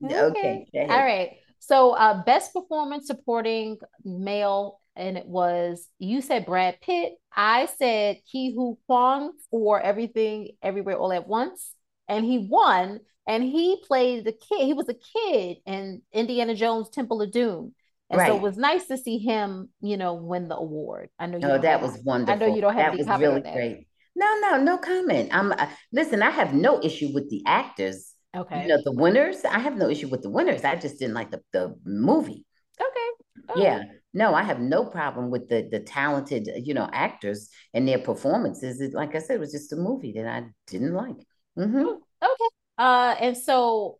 [0.03, 0.87] Okay, okay.
[0.93, 1.37] all right.
[1.59, 7.13] So uh best performance supporting male and it was you said Brad Pitt.
[7.33, 11.71] I said Ke Huy Quan for everything, everywhere, all at once,
[12.07, 12.99] and he won.
[13.29, 14.65] And he played the kid.
[14.65, 17.73] He was a kid in Indiana Jones Temple of Doom.
[18.09, 18.29] And right.
[18.29, 21.09] so it was nice to see him, you know, win the award.
[21.19, 21.37] I know.
[21.37, 22.33] You oh, that was wonderful.
[22.33, 23.87] I know you don't have that was really great.
[24.15, 25.29] No, no, no comment.
[25.33, 26.23] I'm uh, listen.
[26.23, 28.13] I have no issue with the actors.
[28.35, 28.61] Okay.
[28.61, 29.43] You know the winners.
[29.43, 30.63] I have no issue with the winners.
[30.63, 32.45] I just didn't like the the movie.
[32.81, 33.51] Okay.
[33.51, 33.61] okay.
[33.61, 33.83] Yeah
[34.17, 38.81] no, I have no problem with the the talented, you know, actors and their performances.
[38.81, 41.17] It, like I said, it was just a movie that I didn't like.
[41.57, 41.77] Mm-hmm.
[41.77, 42.49] Mm, okay.
[42.79, 43.99] Uh, and so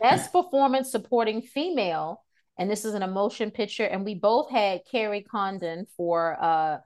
[0.00, 2.24] best performance supporting female,
[2.58, 6.78] and this is an emotion picture, and we both had Kerry Condon for uh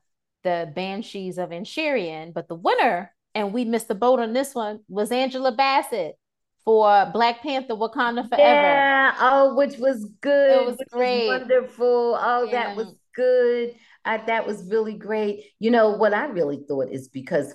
[0.45, 4.81] the Banshees of Inisherin, but the winner, and we missed the boat on this one,
[4.89, 6.17] was Angela Bassett
[6.67, 8.43] for Black Panther Wakanda Forever.
[8.43, 10.51] Yeah, oh, which was good.
[10.51, 11.29] It was great.
[11.29, 12.19] Was wonderful.
[12.21, 12.51] Oh, yeah.
[12.51, 13.75] that was good.
[14.05, 15.45] I, that was really great.
[15.61, 17.55] You know, what I really thought is because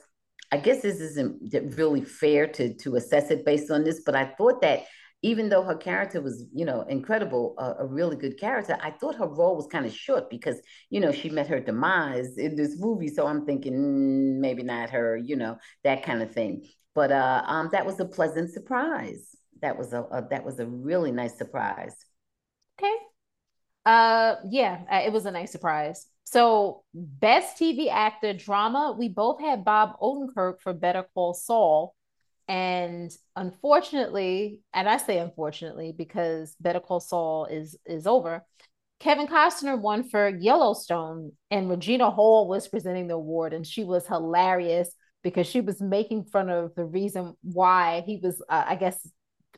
[0.52, 4.34] I guess this isn't really fair to to assess it based on this, but I
[4.38, 4.86] thought that
[5.24, 9.16] even though her character was, you know, incredible, uh, a really good character, I thought
[9.16, 12.80] her role was kind of short because, you know, she met her demise in this
[12.80, 13.08] movie.
[13.08, 17.44] So I'm thinking mm, maybe not her, you know, that kind of thing but uh,
[17.46, 19.36] um, that was a pleasant surprise.
[19.62, 21.96] That was a, a that was a really nice surprise.
[22.80, 22.94] Okay.
[23.86, 26.08] Uh, yeah, uh, it was a nice surprise.
[26.24, 31.96] So, best TV actor drama, we both had Bob Odenkirk for Better Call Saul.
[32.48, 38.46] And unfortunately, and I say unfortunately because Better Call Saul is is over.
[39.00, 44.06] Kevin Costner won for Yellowstone, and Regina Hall was presenting the award, and she was
[44.06, 49.08] hilarious because she was making fun of the reason why he was, uh, I guess,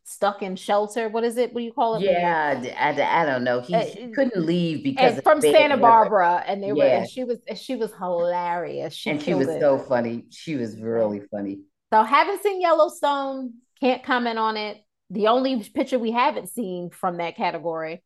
[0.03, 1.09] stuck in shelter.
[1.09, 1.53] What is it?
[1.53, 2.03] What do you call it?
[2.03, 3.61] Yeah, I, I don't know.
[3.61, 6.73] He, uh, couldn't leave because from Santa Barbara, and they yeah.
[6.73, 6.83] were.
[6.83, 8.93] And she was she was hilarious.
[8.93, 9.59] She and she was it.
[9.59, 10.25] so funny.
[10.29, 11.59] She was really funny.
[11.93, 13.53] So haven't seen Yellowstone.
[13.79, 14.77] Can't comment on it.
[15.09, 18.01] The only picture we haven't seen from that category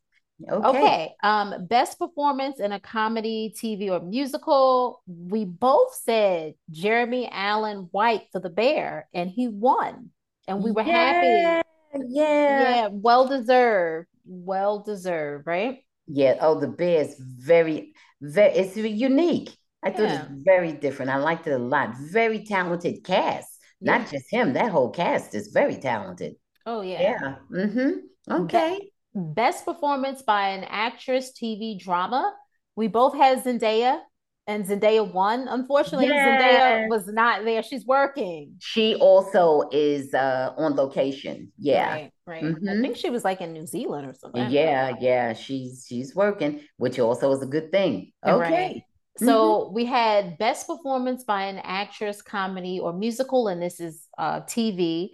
[0.49, 0.67] Okay.
[0.67, 1.15] okay.
[1.23, 5.01] Um, best performance in a comedy, TV, or musical.
[5.07, 10.11] We both said Jeremy Allen White for The Bear, and he won.
[10.47, 11.63] And we were yeah, happy.
[12.07, 12.61] Yeah.
[12.61, 12.87] Yeah.
[12.91, 14.07] Well deserved.
[14.25, 15.79] Well deserved, right?
[16.07, 16.35] Yeah.
[16.39, 19.55] Oh, The Bear is very, very, it's unique.
[19.83, 20.25] I thought yeah.
[20.25, 21.11] it was very different.
[21.11, 21.95] I liked it a lot.
[21.97, 23.49] Very talented cast.
[23.79, 23.97] Yeah.
[23.97, 26.35] Not just him, that whole cast is very talented.
[26.65, 27.01] Oh, yeah.
[27.01, 27.35] Yeah.
[27.51, 28.33] Mm-hmm.
[28.43, 28.91] Okay.
[29.17, 32.33] Best performance by an actress, TV drama.
[32.75, 33.99] We both had Zendaya,
[34.47, 35.47] and Zendaya won.
[35.47, 36.41] Unfortunately, yes.
[36.41, 37.61] Zendaya was not there.
[37.61, 38.55] She's working.
[38.59, 41.51] She also is uh, on location.
[41.57, 42.11] Yeah, right.
[42.25, 42.43] right.
[42.43, 42.69] Mm-hmm.
[42.69, 44.49] I think she was like in New Zealand or something.
[44.49, 45.33] Yeah, yeah.
[45.33, 48.13] She's she's working, which also is a good thing.
[48.25, 48.39] Okay.
[48.39, 48.83] Right.
[49.17, 49.73] So mm-hmm.
[49.73, 55.09] we had best performance by an actress, comedy, or musical, and this is uh, TV.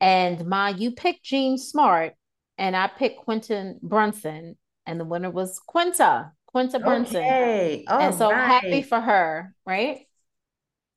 [0.00, 2.14] And my you picked Jean Smart,
[2.58, 7.16] and I picked Quinta Brunson, and the winner was Quinta, Quinta Brunson.
[7.16, 7.84] Okay.
[7.88, 8.46] Oh, and so right.
[8.46, 10.00] happy for her, right?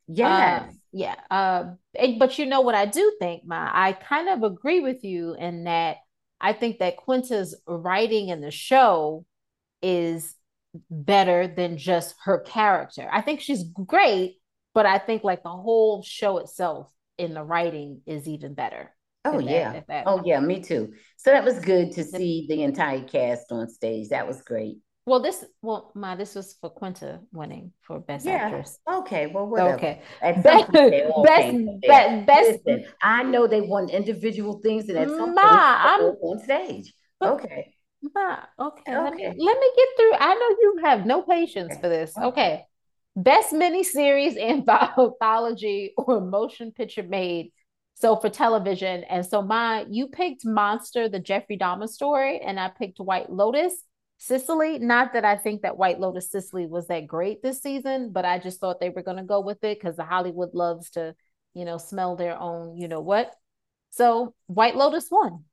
[0.08, 0.63] Yes.
[0.63, 1.15] Uh, yeah.
[1.30, 1.63] Uh,
[2.17, 3.69] but you know what I do think, Ma?
[3.71, 5.97] I kind of agree with you in that
[6.39, 9.26] I think that Quinta's writing in the show
[9.82, 10.36] is
[10.89, 13.08] better than just her character.
[13.12, 14.38] I think she's great,
[14.74, 18.91] but I think like the whole show itself in the writing is even better.
[19.23, 19.73] Oh yeah.
[19.73, 20.93] That, that, oh yeah, me too.
[21.17, 24.10] So that was good to see the entire cast on stage.
[24.10, 24.77] That was great.
[25.05, 28.34] Well, this well, my this was for Quinta winning for best yeah.
[28.34, 28.77] actress.
[28.88, 29.73] Okay, well, whatever.
[29.73, 32.60] Okay, best, best, best, best.
[32.65, 36.93] Listen, I know they want individual things, and at some ma, I'm on stage.
[37.21, 37.73] Okay.
[38.03, 38.95] Ma, okay.
[38.95, 38.97] okay.
[38.97, 40.13] Let me let me get through.
[40.19, 41.81] I know you have no patience okay.
[41.81, 42.15] for this.
[42.15, 42.27] Okay.
[42.27, 42.65] okay.
[43.15, 47.51] Best miniseries in anthology or motion picture made
[48.01, 52.69] so for television, and so my you picked Monster, the Jeffrey Dahmer story, and I
[52.69, 53.73] picked White Lotus.
[54.17, 58.23] Sicily, not that I think that White Lotus Sicily was that great this season, but
[58.23, 61.15] I just thought they were going to go with it because the Hollywood loves to,
[61.55, 63.33] you know, smell their own, you know what.
[63.89, 65.45] So White Lotus won.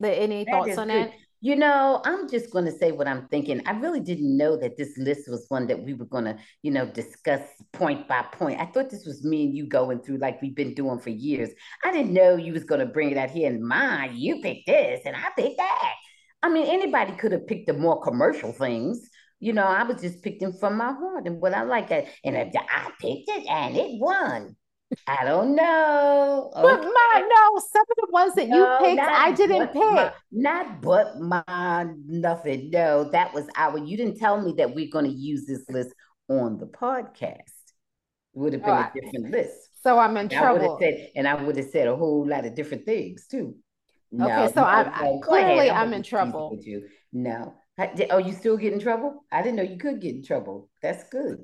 [0.00, 1.08] The, any that thoughts on good.
[1.08, 1.12] that?
[1.44, 3.60] You know, I'm just going to say what I'm thinking.
[3.66, 6.70] I really didn't know that this list was one that we were going to, you
[6.70, 8.62] know, discuss point by point.
[8.62, 11.50] I thought this was me and you going through like we've been doing for years.
[11.84, 14.12] I didn't know you was going to bring it out here and mine.
[14.14, 15.92] You picked this and I picked that.
[16.42, 19.06] I mean, anybody could have picked the more commercial things.
[19.38, 21.90] You know, I was just picking from my heart and what I like.
[21.90, 22.44] And I
[22.98, 24.56] picked it and it won.
[25.06, 26.52] I don't know.
[26.54, 26.62] Okay.
[26.62, 29.74] But my no, some of the ones that no, you picked, I didn't pick.
[29.74, 32.70] My, not but my nothing.
[32.70, 33.76] No, that was our.
[33.76, 35.90] You didn't tell me that we're going to use this list
[36.28, 37.42] on the podcast.
[38.34, 39.68] It would have oh, been oh, a different list.
[39.82, 40.78] So I'm in and trouble.
[40.80, 43.56] I said, and I would have said a whole lot of different things too.
[44.10, 46.52] No, okay, so no, I, I clearly I'm in trouble.
[46.56, 46.88] With you.
[47.12, 47.54] No.
[48.10, 49.24] Oh, you still get in trouble?
[49.32, 50.70] I didn't know you could get in trouble.
[50.80, 51.38] That's good.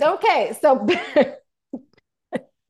[0.00, 0.74] Okay, so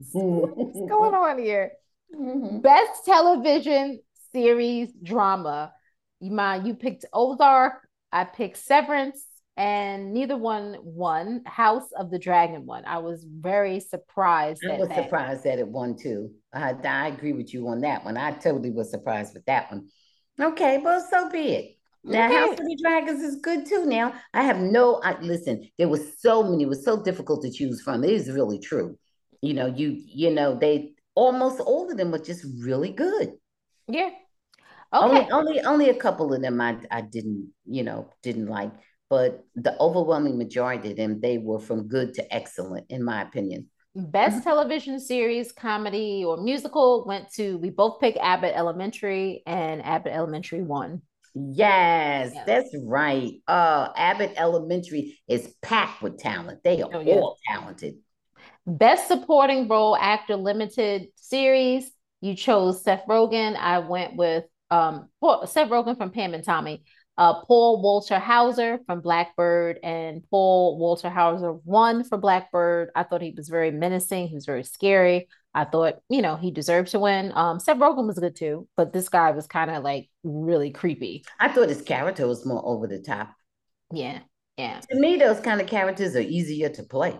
[0.12, 1.72] What's going on here?
[2.14, 2.60] Mm-hmm.
[2.60, 4.00] Best television
[4.32, 5.72] series drama.
[6.20, 7.74] You mind you picked Ozark,
[8.12, 9.24] I picked Severance,
[9.56, 11.42] and neither one won.
[11.46, 12.84] House of the Dragon won.
[12.86, 14.62] I was very surprised.
[14.68, 15.04] I was that.
[15.04, 16.30] surprised that it won too.
[16.52, 18.16] I, I agree with you on that one.
[18.16, 19.88] I totally was surprised with that one.
[20.40, 21.70] Okay, well, so be it.
[22.02, 22.36] Now, okay.
[22.36, 23.86] House of the Dragons is good too.
[23.86, 25.00] Now, I have no.
[25.02, 25.68] I listen.
[25.78, 26.64] There was so many.
[26.64, 28.04] It was so difficult to choose from.
[28.04, 28.98] It is really true
[29.44, 33.32] you know, you you know, they almost all of them were just really good.
[33.88, 34.10] Yeah.
[34.92, 35.26] Okay.
[35.30, 38.72] Only only only a couple of them I I didn't, you know, didn't like,
[39.10, 43.68] but the overwhelming majority of them they were from good to excellent in my opinion.
[43.96, 50.12] Best television series, comedy, or musical went to we both picked Abbott Elementary and Abbott
[50.12, 51.02] Elementary won.
[51.34, 53.32] Yes, yes, that's right.
[53.48, 56.60] Uh Abbott Elementary is packed with talent.
[56.62, 57.14] They are oh, yeah.
[57.14, 57.96] all talented.
[58.66, 61.90] Best Supporting Role Actor Limited Series.
[62.20, 63.56] You chose Seth Rogen.
[63.56, 65.08] I went with um
[65.46, 66.84] Seth Rogen from Pam and Tommy.
[67.16, 72.90] Uh, Paul Walter Hauser from Blackbird, and Paul Walter Hauser won for Blackbird.
[72.96, 74.26] I thought he was very menacing.
[74.26, 75.28] He was very scary.
[75.54, 77.30] I thought, you know, he deserved to win.
[77.36, 81.24] Um, Seth Rogen was good too, but this guy was kind of like really creepy.
[81.38, 83.32] I thought his character was more over the top.
[83.92, 84.20] Yeah,
[84.56, 84.80] yeah.
[84.80, 87.16] To me, those kind of characters are easier to play.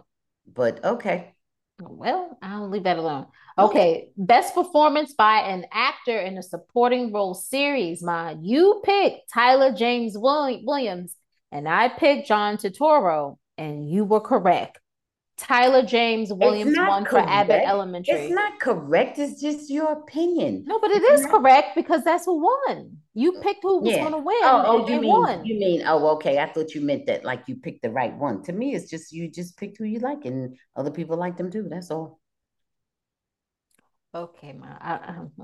[0.47, 1.34] But okay.
[1.80, 3.26] Well, I'll leave that alone.
[3.59, 4.11] Okay.
[4.16, 8.03] Best performance by an actor in a supporting role series.
[8.03, 11.16] Ma, you picked Tyler James Williams,
[11.51, 14.78] and I picked John Turturro, and you were correct.
[15.37, 17.26] Tyler James Williams won correct.
[17.26, 18.14] for Abbott Elementary.
[18.14, 19.18] It's not correct.
[19.18, 20.64] It's just your opinion.
[20.66, 21.32] No, but it it's is not...
[21.32, 22.97] correct because that's who won.
[23.14, 24.01] You picked who was yeah.
[24.01, 24.37] going to win.
[24.43, 25.45] Oh, oh you mean won.
[25.45, 25.82] you mean?
[25.87, 26.39] Oh, okay.
[26.39, 28.43] I thought you meant that like you picked the right one.
[28.45, 31.51] To me, it's just you just picked who you like, and other people like them
[31.51, 31.66] too.
[31.68, 32.20] That's all.
[34.14, 34.68] Okay, ma.
[34.80, 35.42] I, uh,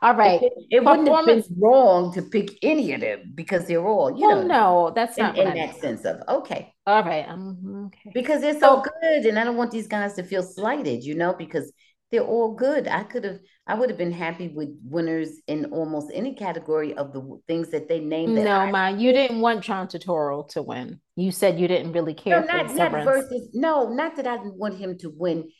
[0.00, 0.40] all right.
[0.42, 4.26] It, it wouldn't have been wrong to pick any of them because they're all, you
[4.26, 4.46] well, know.
[4.46, 6.72] No, that's not in, in that sense of okay.
[6.86, 7.28] All right.
[7.28, 8.12] Um, okay.
[8.14, 11.14] Because they're so, so good, and I don't want these guys to feel slighted, you
[11.14, 11.70] know, because
[12.10, 12.88] they're all good.
[12.88, 17.12] I could have, I would have been happy with winners in almost any category of
[17.12, 18.38] the things that they named.
[18.38, 21.00] That no, I, ma, you didn't want John Turturro to win.
[21.16, 22.40] You said you didn't really care.
[22.40, 23.50] No, not, not versus.
[23.52, 25.50] No, not that I didn't want him to win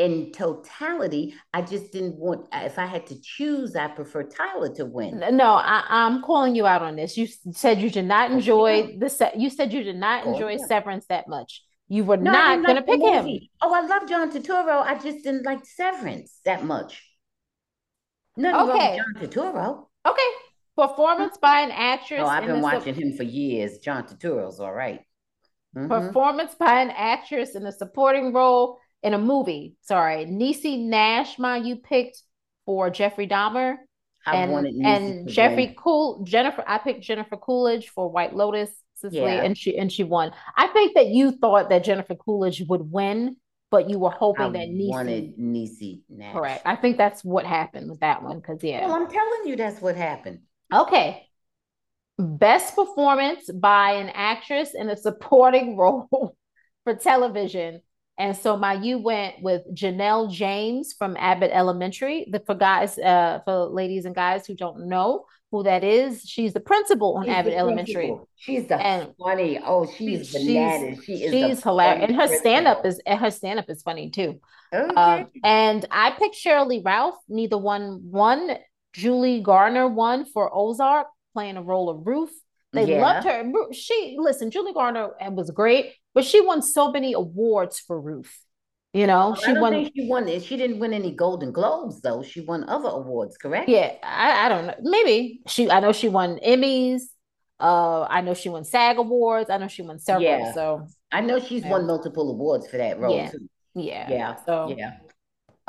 [0.00, 2.46] in totality, I just didn't want.
[2.52, 5.22] If I had to choose, I prefer Tyler to win.
[5.32, 7.16] No, I, am calling you out on this.
[7.16, 9.38] You said you did not enjoy the set.
[9.38, 10.66] You said you did not oh, enjoy yeah.
[10.66, 11.62] Severance that much.
[11.88, 13.40] You were no, not going to pick him.
[13.60, 14.82] Oh, I love John Turturro.
[14.82, 17.04] I just didn't like Severance that much.
[18.36, 18.98] Nothing okay.
[18.98, 19.86] wrong with John Turturro.
[20.06, 20.30] Okay,
[20.76, 22.22] performance by an actress.
[22.22, 23.78] Oh, I've been watching su- him for years.
[23.78, 25.00] John Turturro's all right.
[25.76, 25.88] mm-hmm.
[25.88, 29.74] Performance by an actress in a supporting role in a movie.
[29.82, 32.22] Sorry, Niecy Nash, my you picked
[32.66, 33.76] for Jeffrey Dahmer.
[34.26, 35.74] I and, and Jeffrey win.
[35.76, 36.62] Cool Jennifer.
[36.66, 39.42] I picked Jennifer Coolidge for White Lotus, Sicily, yeah.
[39.42, 40.32] and she and she won.
[40.56, 43.36] I think that you thought that Jennifer Coolidge would win,
[43.70, 46.34] but you were hoping I that Niecy wanted Niecy Nash.
[46.34, 46.62] Correct.
[46.66, 48.40] I think that's what happened with that one.
[48.40, 50.40] Because yeah, well, I'm telling you, that's what happened.
[50.72, 51.26] Okay.
[52.18, 56.36] Best performance by an actress in a supporting role
[56.84, 57.80] for television.
[58.20, 62.26] And so my you went with Janelle James from Abbott Elementary.
[62.30, 66.52] The for guys, uh, for ladies and guys who don't know who that is, she's
[66.52, 68.14] the principal on she's Abbott Elementary.
[68.36, 69.58] She's the and funny.
[69.64, 71.02] Oh, she's bananas.
[71.02, 74.10] She is she's hilarious, and her stand up is and her stand up is funny
[74.10, 74.38] too.
[74.72, 74.94] Okay.
[74.94, 77.16] Um, and I picked Sheryl Lee Ralph.
[77.28, 78.50] Neither one won.
[78.92, 82.34] Julie Garner won for Ozark, playing a role of Ruth.
[82.72, 83.00] They yeah.
[83.00, 83.72] loved her.
[83.72, 88.44] She listen, Julie Garner was great, but she won so many awards for Ruth.
[88.92, 89.90] You know, she won.
[89.94, 90.42] she won it.
[90.42, 92.22] She didn't win any Golden Globes though.
[92.22, 93.68] She won other awards, correct?
[93.68, 94.74] Yeah, I, I don't know.
[94.82, 95.70] Maybe she.
[95.70, 97.02] I know she won Emmys.
[97.60, 99.50] Uh, I know she won SAG awards.
[99.50, 100.24] I know she won several.
[100.24, 100.52] Yeah.
[100.52, 101.70] So I know she's yeah.
[101.70, 103.30] won multiple awards for that role yeah.
[103.30, 103.48] too.
[103.74, 104.10] Yeah.
[104.10, 104.36] Yeah.
[104.44, 104.96] So yeah.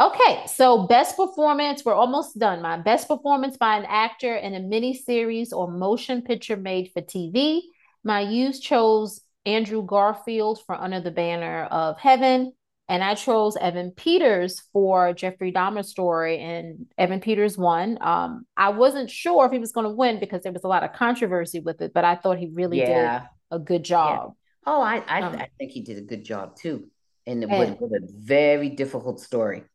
[0.01, 2.59] Okay, so best performance, we're almost done.
[2.59, 7.03] My best performance by an actor in a mini series or motion picture made for
[7.03, 7.59] TV.
[8.03, 12.51] My use chose Andrew Garfield for Under the Banner of Heaven,
[12.89, 17.99] and I chose Evan Peters for Jeffrey Dahmer's story, and Evan Peters won.
[18.01, 20.83] Um, I wasn't sure if he was going to win because there was a lot
[20.83, 23.19] of controversy with it, but I thought he really yeah.
[23.19, 24.33] did a good job.
[24.65, 24.73] Yeah.
[24.73, 26.87] Oh, I I, um, I, think he did a good job too,
[27.27, 29.65] and, it was, with a very difficult story.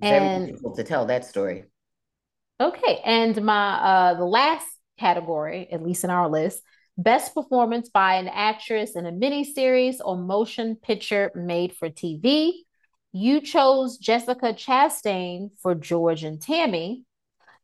[0.00, 1.64] Very and, difficult to tell that story.
[2.60, 4.66] Okay, and my uh the last
[4.98, 6.62] category, at least in our list,
[6.96, 12.52] best performance by an actress in a miniseries or motion picture made for TV.
[13.12, 17.04] You chose Jessica Chastain for George and Tammy.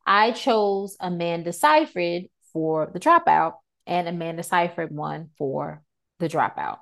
[0.06, 3.54] I chose Amanda Seyfried for The Dropout,
[3.86, 5.82] and Amanda Seyfried won for
[6.18, 6.78] The Dropout.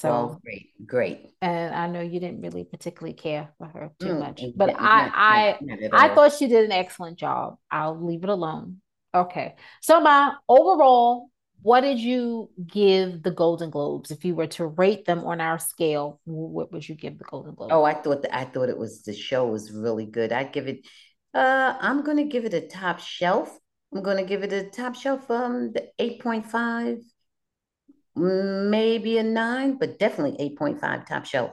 [0.00, 1.26] So well, great, great.
[1.42, 5.10] And I know you didn't really particularly care for her too mm, much, but I
[5.14, 5.58] I
[5.92, 7.58] I thought she did an excellent job.
[7.70, 8.80] I'll leave it alone.
[9.14, 9.56] Okay.
[9.82, 11.28] So my overall,
[11.60, 15.58] what did you give the Golden Globes if you were to rate them on our
[15.58, 16.18] scale?
[16.24, 17.70] What would you give the Golden Globes?
[17.74, 20.32] Oh, I thought I thought it was the show was really good.
[20.32, 20.86] I'd give it.
[21.34, 23.54] Uh, I'm gonna give it a top shelf.
[23.94, 25.30] I'm gonna give it a top shelf.
[25.30, 27.00] Um, the eight point five
[28.16, 31.52] maybe a nine, but definitely 8.5 top shelf.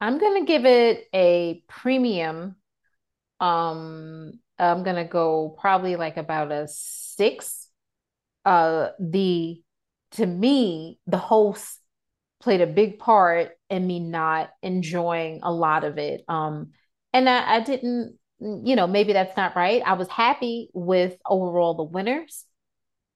[0.00, 2.56] I'm gonna give it a premium.
[3.40, 7.68] Um, I'm gonna go probably like about a six.
[8.44, 9.62] Uh, the
[10.12, 11.78] to me, the host
[12.40, 16.24] played a big part in me not enjoying a lot of it.
[16.28, 16.72] Um,
[17.12, 19.82] and I, I didn't, you know, maybe that's not right.
[19.84, 22.44] I was happy with overall the winners,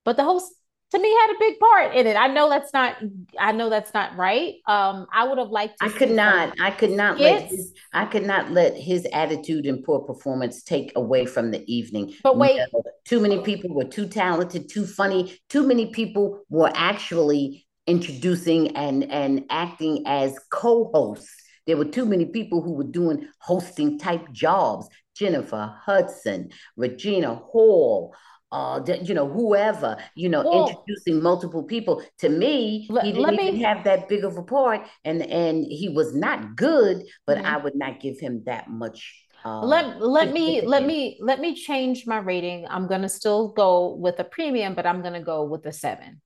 [0.04, 0.52] but the host
[0.92, 2.16] to me had a big part in it.
[2.16, 2.96] I know that's not
[3.38, 4.54] I know that's not right.
[4.66, 8.06] Um I would have liked to I could not I could not let his, I
[8.06, 12.14] could not let his attitude and poor performance take away from the evening.
[12.22, 15.38] But wait, no, too many people were too talented, too funny.
[15.48, 21.34] Too many people were actually introducing and and acting as co-hosts.
[21.66, 24.88] There were too many people who were doing hosting type jobs.
[25.16, 28.14] Jennifer Hudson, Regina Hall,
[28.52, 32.02] uh, you know, whoever, you know, well, introducing multiple people.
[32.18, 33.62] To me, he didn't even me...
[33.62, 37.46] have that big of a part, and and he was not good, but mm-hmm.
[37.46, 39.24] I would not give him that much.
[39.44, 42.66] Uh, let let me let me let me change my rating.
[42.68, 46.20] I'm gonna still go with a premium, but I'm gonna go with a seven.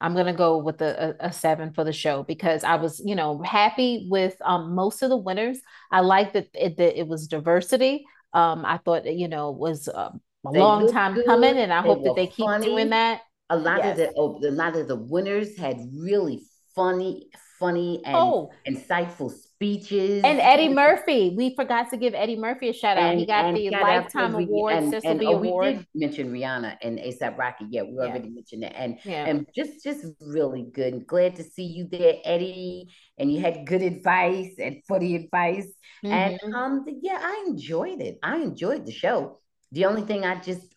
[0.00, 3.14] I'm gonna go with a, a, a, seven for the show because I was, you
[3.14, 5.60] know, happy with um, most of the winners.
[5.90, 8.04] I like that it, that it was diversity.
[8.32, 10.10] Um, I thought, you know, was uh,
[10.46, 11.26] a they long time good.
[11.26, 12.66] coming, and I they hope that they keep funny.
[12.66, 13.22] doing that.
[13.50, 13.92] A lot yes.
[13.92, 16.42] of the oh, a lot of the winners had really
[16.74, 17.28] funny,
[17.58, 18.50] funny and oh.
[18.66, 20.22] insightful speeches.
[20.24, 23.10] And Eddie Murphy, we forgot to give Eddie Murphy a shout out.
[23.10, 25.66] And, he got the lifetime award, and, and, oh, award.
[25.66, 27.66] We did mention Rihanna and ASAP Rocky.
[27.70, 28.34] Yeah, we already yeah.
[28.34, 29.26] mentioned that, and yeah.
[29.26, 31.06] and just just really good.
[31.06, 32.88] Glad to see you there, Eddie.
[33.18, 35.72] And you had good advice and funny advice,
[36.04, 36.12] mm-hmm.
[36.12, 38.18] and um, yeah, I enjoyed it.
[38.22, 39.38] I enjoyed the show.
[39.74, 40.74] The only thing I just,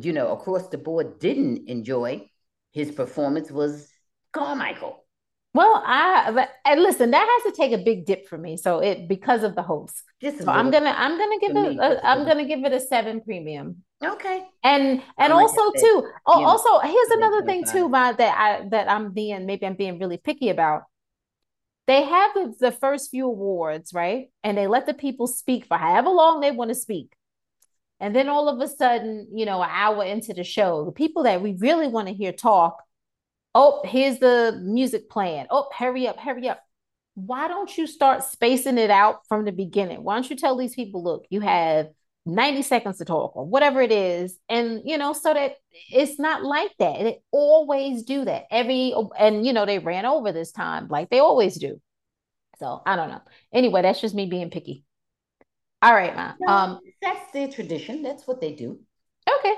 [0.00, 2.30] you know, across the board didn't enjoy
[2.72, 3.88] his performance was
[4.32, 5.04] Carmichael.
[5.54, 8.56] Well, I and listen, that has to take a big dip for me.
[8.56, 10.02] So it because of the host.
[10.22, 13.84] so I'm gonna I'm gonna give it a, I'm gonna give it a seven premium.
[14.02, 14.44] Okay.
[14.64, 16.08] And and like also too.
[16.24, 19.98] Oh, also here's another thing too, about that I that I'm being maybe I'm being
[19.98, 20.84] really picky about.
[21.86, 24.28] They have the, the first few awards, right?
[24.42, 27.12] And they let the people speak for however long they want to speak.
[28.02, 31.22] And then all of a sudden, you know, an hour into the show, the people
[31.22, 32.82] that we really want to hear talk,
[33.54, 35.46] oh, here's the music playing.
[35.50, 36.60] Oh, hurry up, hurry up.
[37.14, 40.02] Why don't you start spacing it out from the beginning?
[40.02, 41.90] Why don't you tell these people, look, you have
[42.26, 45.56] 90 seconds to talk or whatever it is and you know so that
[45.90, 50.30] it's not like that they always do that every and you know they ran over
[50.30, 51.80] this time like they always do
[52.60, 53.20] so i don't know
[53.52, 54.84] anyway that's just me being picky
[55.82, 56.32] all right, ma.
[56.40, 58.02] No, um, that's their tradition.
[58.02, 58.78] That's what they do.
[59.38, 59.54] Okay.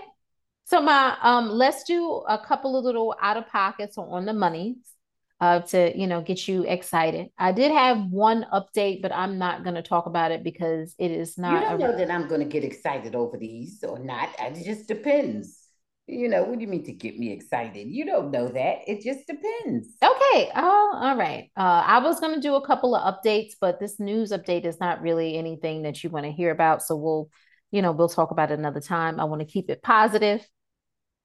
[0.65, 4.79] So, ma, um, let's do a couple of little out of pockets on the money
[5.41, 7.29] uh, to you know get you excited.
[7.39, 11.11] I did have one update, but I'm not going to talk about it because it
[11.11, 11.53] is not.
[11.53, 11.79] You don't a...
[11.79, 14.31] know that I'm going to get excited over these or not.
[14.39, 15.64] It just depends.
[16.07, 17.89] You know, what do you mean to get me excited?
[17.89, 18.81] You don't know that.
[18.87, 19.89] It just depends.
[20.03, 20.51] Okay.
[20.55, 21.51] Oh, all right.
[21.57, 24.79] Uh, I was going to do a couple of updates, but this news update is
[24.79, 26.83] not really anything that you want to hear about.
[26.83, 27.31] So we'll,
[27.71, 29.19] you know, we'll talk about it another time.
[29.19, 30.47] I want to keep it positive.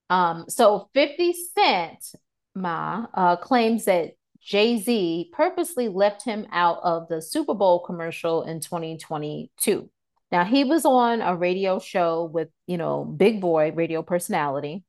[0.10, 2.14] Um, so 50 Cent,
[2.56, 4.12] Ma, uh, claims that
[4.42, 9.90] Jay Z purposely left him out of the Super Bowl commercial in 2022.
[10.32, 14.84] Now he was on a radio show with, you know, big boy radio personality.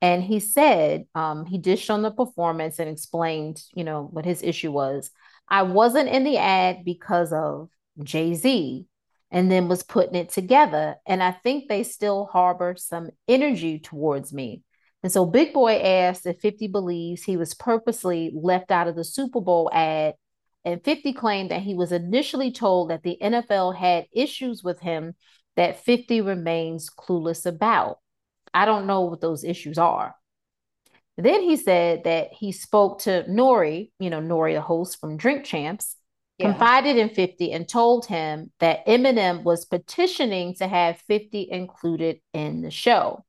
[0.00, 4.42] And he said um, he dished on the performance and explained, you know, what his
[4.42, 5.10] issue was.
[5.48, 7.70] I wasn't in the ad because of
[8.02, 8.86] Jay Z
[9.30, 10.96] and then was putting it together.
[11.06, 14.62] And I think they still harbor some energy towards me.
[15.02, 19.04] And so Big Boy asked if 50 believes he was purposely left out of the
[19.04, 20.14] Super Bowl ad
[20.68, 25.14] and 50 claimed that he was initially told that the NFL had issues with him
[25.56, 28.00] that 50 remains clueless about.
[28.52, 30.14] I don't know what those issues are.
[31.16, 35.44] Then he said that he spoke to Nori, you know, Nori, the host from Drink
[35.44, 35.96] Champs,
[36.36, 36.50] yeah.
[36.50, 42.60] confided in 50 and told him that Eminem was petitioning to have 50 included in
[42.60, 43.24] the show.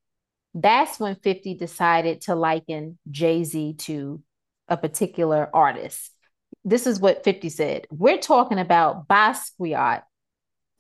[0.53, 4.21] That's when 50 decided to liken Jay Z to
[4.67, 6.11] a particular artist
[6.63, 7.87] this is what 50 said.
[7.89, 10.03] We're talking about Basquiat.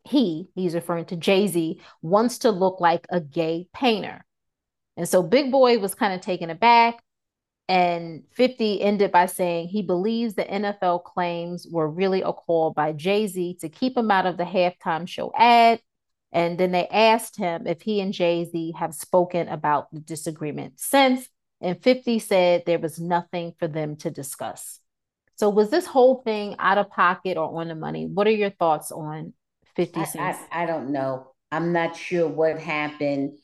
[0.05, 4.25] He, he's referring to Jay Z, wants to look like a gay painter.
[4.97, 7.01] And so Big Boy was kind of taken aback.
[7.67, 12.93] And 50 ended by saying he believes the NFL claims were really a call by
[12.93, 15.79] Jay Z to keep him out of the halftime show ad.
[16.31, 20.79] And then they asked him if he and Jay Z have spoken about the disagreement
[20.79, 21.29] since.
[21.61, 24.79] And 50 said there was nothing for them to discuss.
[25.39, 28.05] So was this whole thing out of pocket or on the money?
[28.05, 29.31] What are your thoughts on
[29.77, 30.17] 50 cents?
[30.51, 31.31] I, I, I don't know.
[31.49, 33.37] I'm not sure what happened.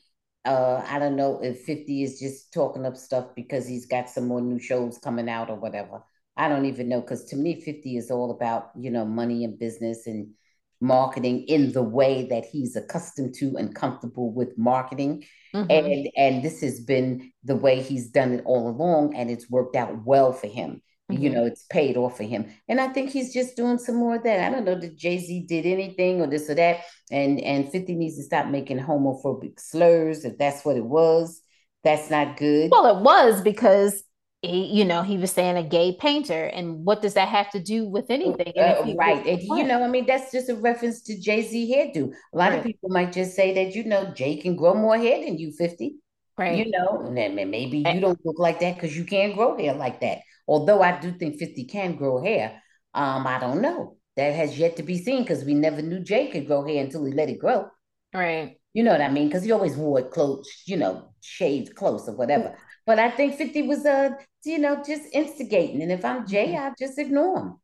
[0.44, 4.26] Uh, I don't know if 50 is just talking up stuff because he's got some
[4.28, 6.04] more new shows coming out or whatever.
[6.36, 9.58] I don't even know because to me, 50 is all about, you know, money and
[9.58, 10.34] business and
[10.82, 15.24] marketing in the way that he's accustomed to and comfortable with marketing.
[15.54, 15.70] Mm-hmm.
[15.70, 19.76] And and this has been the way he's done it all along and it's worked
[19.76, 20.82] out well for him.
[21.10, 21.22] Mm-hmm.
[21.22, 22.46] You know, it's paid off for him.
[22.68, 24.40] And I think he's just doing some more of that.
[24.40, 26.80] I don't know that Jay-Z did anything or this or that.
[27.10, 31.40] And and 50 needs to stop making homophobic slurs if that's what it was.
[31.84, 32.70] That's not good.
[32.72, 34.02] Well, it was because
[34.42, 37.60] he, you know, he was saying a gay painter, and what does that have to
[37.60, 38.52] do with anything?
[38.58, 42.12] Uh, right, and you know, I mean, that's just a reference to Jay Z hairdo.
[42.34, 42.58] A lot right.
[42.58, 45.52] of people might just say that you know Jay can grow more hair than you,
[45.52, 45.96] fifty.
[46.38, 46.58] Right.
[46.58, 50.00] You know, and maybe you don't look like that because you can't grow hair like
[50.00, 50.18] that.
[50.48, 52.62] Although I do think 50 can grow hair.
[52.94, 53.96] Um, I don't know.
[54.16, 57.04] That has yet to be seen because we never knew Jay could grow hair until
[57.04, 57.66] he let it grow.
[58.14, 58.56] Right.
[58.72, 59.28] You know what I mean?
[59.28, 62.56] Because he always wore it close, you know, shaved close or whatever.
[62.86, 64.10] But I think 50 was uh,
[64.46, 65.82] you know, just instigating.
[65.82, 66.56] And if I'm Jay.
[66.56, 67.54] I just ignore him.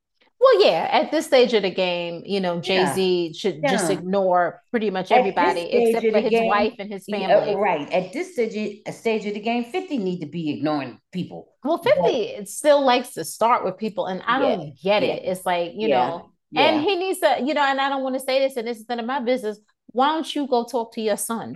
[0.42, 3.32] Well, yeah, at this stage of the game, you know, Jay Z yeah.
[3.32, 3.70] should yeah.
[3.70, 7.52] just ignore pretty much everybody except for his game, wife and his family.
[7.52, 7.88] Yeah, right.
[7.92, 11.52] At this stage, uh, stage of the game, 50 need to be ignoring people.
[11.62, 15.22] Well, 50 but, still likes to start with people, and I don't get it.
[15.24, 18.20] It's like, you know, and he needs to, you know, and I don't want to
[18.20, 19.60] say this, and this is none of my business.
[19.88, 21.54] Why don't you go talk to your son?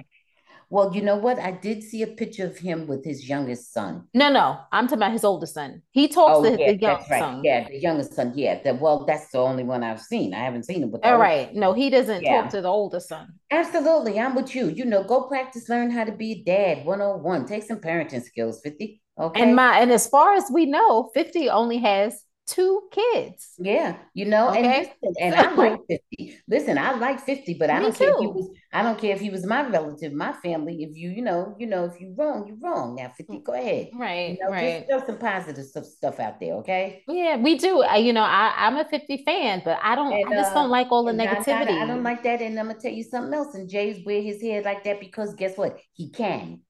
[0.68, 1.38] Well, you know what?
[1.38, 4.08] I did see a picture of him with his youngest son.
[4.14, 5.82] No, no, I'm talking about his oldest son.
[5.92, 7.20] He talks oh, to yeah, the youngest right.
[7.20, 7.40] son.
[7.44, 8.32] Yeah, the youngest son.
[8.34, 10.34] Yeah, the, well, that's the only one I've seen.
[10.34, 11.04] I haven't seen him with.
[11.04, 12.42] All right, no, he doesn't yeah.
[12.42, 13.28] talk to the oldest son.
[13.50, 14.68] Absolutely, I'm with you.
[14.68, 16.84] You know, go practice, learn how to be a dad.
[16.84, 17.46] 101.
[17.46, 18.60] Take some parenting skills.
[18.62, 19.00] 50.
[19.18, 19.42] Okay.
[19.42, 23.54] And my and as far as we know, 50 only has two kids.
[23.58, 24.58] Yeah, you know, okay.
[24.62, 26.38] and listen, and I like 50.
[26.48, 28.04] Listen, I like 50, but I don't too.
[28.04, 30.82] care if he was I don't care if he was my relative, my family.
[30.82, 32.96] If you, you know, you know, if you wrong, you're wrong.
[32.96, 33.88] Now 50, go ahead.
[33.94, 34.32] Right.
[34.32, 34.86] You know, right.
[34.86, 37.02] Just some positive stuff, stuff out there, okay?
[37.08, 37.82] Yeah, we do.
[37.82, 40.66] I, you know, I, I'm a 50 fan, but I don't and, I just don't
[40.66, 41.70] uh, like all the negativity.
[41.70, 42.42] I, I, don't like that.
[42.42, 43.54] And I'm gonna tell you something else.
[43.54, 45.78] And Jay's wear his hair like that because guess what?
[45.94, 46.60] He can.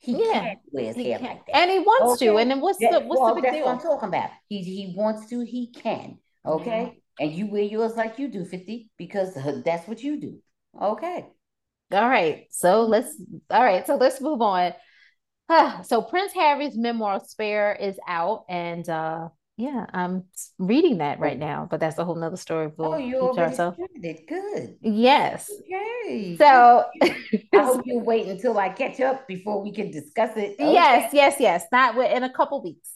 [0.00, 0.40] He yeah.
[0.40, 1.28] can wear his he hair can.
[1.28, 1.56] like that.
[1.56, 2.32] And he wants okay?
[2.32, 2.38] to.
[2.38, 3.66] And then what's the what's well, the big that's deal?
[3.66, 4.30] what I'm talking about.
[4.48, 6.18] He he wants to, he can.
[6.46, 6.70] Okay.
[6.70, 6.94] Mm-hmm.
[7.20, 9.34] And you wear yours like you do, 50, because
[9.64, 10.38] that's what you do.
[10.80, 11.26] Okay.
[11.90, 12.46] All right.
[12.50, 13.20] So let's
[13.50, 13.86] all right.
[13.86, 14.72] So let's move on.
[15.84, 19.28] so Prince Harry's memoir Spare is out and uh
[19.58, 20.22] yeah, I'm
[20.58, 21.44] reading that right oh.
[21.44, 22.70] now, but that's a whole nother story.
[22.76, 24.28] We'll oh, you already started it.
[24.28, 24.76] Good.
[24.80, 25.50] Yes.
[25.62, 26.36] Okay.
[26.36, 27.12] So I
[27.52, 30.54] hope you wait until I catch up before we can discuss it.
[30.60, 30.72] Okay.
[30.72, 31.64] Yes, yes, yes.
[31.72, 32.88] Not in a couple weeks.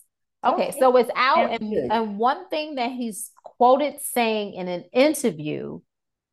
[0.45, 0.79] Okay, okay.
[0.79, 5.81] so it's out, and, and one thing that he's quoted saying in an interview: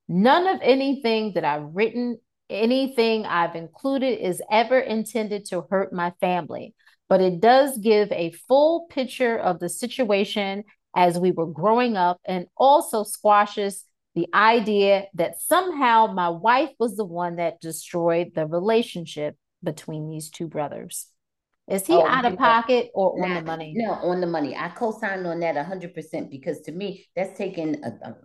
[0.07, 2.19] "None of anything that I've written,
[2.51, 6.75] anything I've included, is ever intended to hurt my family."
[7.09, 10.63] But it does give a full picture of the situation
[10.95, 13.83] as we were growing up and also squashes
[14.15, 20.29] the idea that somehow my wife was the one that destroyed the relationship between these
[20.29, 21.07] two brothers.
[21.67, 23.73] Is he oh, out of pocket or on the money?
[23.75, 24.55] No, on the money.
[24.55, 28.15] I co-signed on that 100% because to me, that's taking a, a,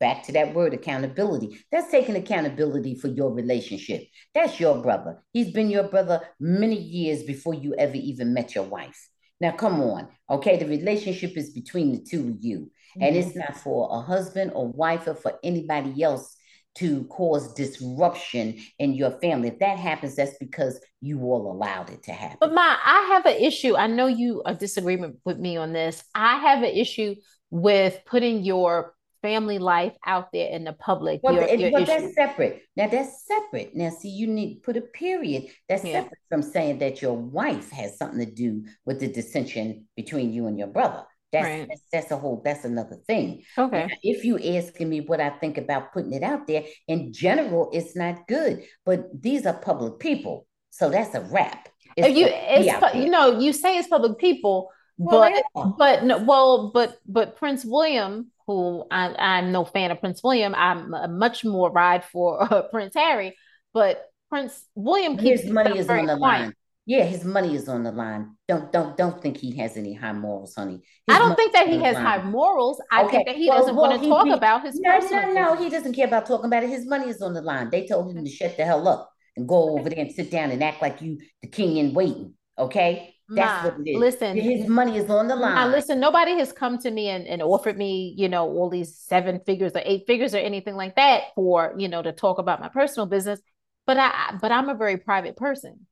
[0.00, 1.58] back to that word accountability.
[1.70, 4.02] That's taking accountability for your relationship.
[4.34, 5.22] That's your brother.
[5.32, 9.08] He's been your brother many years before you ever even met your wife.
[9.40, 10.08] Now, come on.
[10.28, 10.58] Okay.
[10.58, 12.58] The relationship is between the two of you.
[12.58, 13.02] Mm-hmm.
[13.02, 16.36] And it's not for a husband or wife or for anybody else
[16.76, 19.48] to cause disruption in your family.
[19.48, 22.38] If that happens, that's because you all allowed it to happen.
[22.40, 23.76] But my, I have an issue.
[23.76, 26.04] I know you a disagreement with me on this.
[26.14, 27.16] I have an issue
[27.50, 31.20] with putting your family life out there in the public.
[31.22, 32.62] Well, your, your well that's separate.
[32.76, 33.74] Now that's separate.
[33.74, 35.46] Now, see, you need to put a period.
[35.68, 36.02] That's yeah.
[36.02, 40.46] separate from saying that your wife has something to do with the dissension between you
[40.46, 41.04] and your brother.
[41.32, 41.68] That's, right.
[41.68, 43.42] that's, that's a whole that's another thing.
[43.56, 43.86] Okay.
[43.86, 47.70] Now, if you asking me what I think about putting it out there, in general,
[47.72, 48.64] it's not good.
[48.84, 51.68] But these are public people, so that's a wrap.
[51.96, 54.70] It's oh, you, it's you know, you say it's public people,
[55.00, 60.00] well, but but no, well, but but Prince William who I, I'm no fan of
[60.00, 60.56] Prince William.
[60.56, 63.36] I'm a much more ride for uh, Prince Harry,
[63.72, 66.40] but Prince William his money is on the quiet.
[66.40, 66.54] line.
[66.84, 68.34] Yeah, his money is on the line.
[68.48, 70.80] Don't don't don't think he has any high morals, honey.
[71.06, 72.04] His I don't think that he has line.
[72.04, 72.82] high morals.
[72.90, 73.18] I okay.
[73.18, 75.54] think that he well, doesn't well, want to talk be, about his no no no.
[75.54, 76.70] He doesn't care about talking about it.
[76.70, 77.70] His money is on the line.
[77.70, 80.50] They told him to shut the hell up and go over there and sit down
[80.50, 82.34] and act like you the king in waiting.
[82.58, 83.96] Okay, that's what it is.
[83.98, 85.54] Listen, his money is on the line.
[85.54, 88.96] Now, listen, nobody has come to me and, and offered me, you know, all these
[88.98, 92.60] seven figures or eight figures or anything like that for, you know, to talk about
[92.60, 93.40] my personal business.
[93.86, 95.86] But I, but I'm a very private person,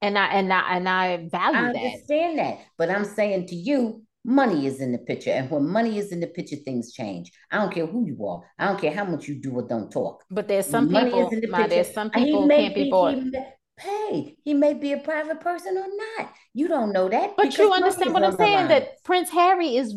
[0.00, 2.56] and I and I and I value I understand that.
[2.56, 2.64] that.
[2.78, 6.20] But I'm saying to you, money is in the picture, and when money is in
[6.20, 7.30] the picture, things change.
[7.50, 8.42] I don't care who you are.
[8.58, 10.24] I don't care how much you do or don't talk.
[10.30, 11.30] But there's some money people.
[11.30, 13.14] The my, there's some people can't be, be bought.
[13.14, 13.32] He,
[13.78, 16.32] Hey, he may be a private person or not.
[16.52, 17.36] You don't know that.
[17.36, 18.68] But you understand what I'm saying?
[18.68, 19.94] That Prince Harry is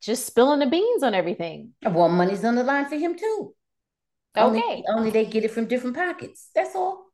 [0.00, 1.72] just spilling the beans on everything.
[1.82, 3.54] Well, money's on the line for him too.
[4.36, 4.60] Okay.
[4.60, 6.50] Only, only they get it from different pockets.
[6.54, 7.06] That's all.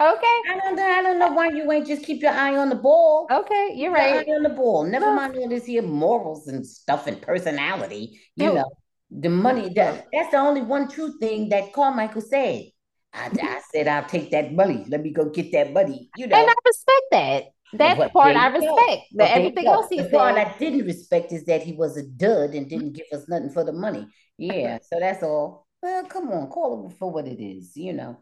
[0.00, 0.40] Okay.
[0.50, 0.82] I don't know.
[0.82, 3.28] I don't know why you ain't just keep your eye on the ball.
[3.30, 4.26] Okay, you're right.
[4.28, 4.82] on the ball.
[4.82, 8.20] Never mind all this here morals and stuff and personality.
[8.34, 8.72] You know,
[9.12, 9.72] the money.
[9.74, 12.64] That, that's the only one true thing that Carmichael said.
[13.14, 14.84] I, I said I'll take that money.
[14.88, 16.10] Let me go get that money.
[16.16, 17.44] You know, and I respect that.
[17.74, 19.02] That but part I respect.
[19.14, 22.50] That everything else he the part I didn't respect is that he was a dud
[22.50, 24.06] and didn't give us nothing for the money.
[24.36, 25.66] Yeah, so that's all.
[25.82, 27.76] Well, come on, call it for what it is.
[27.76, 28.18] You know.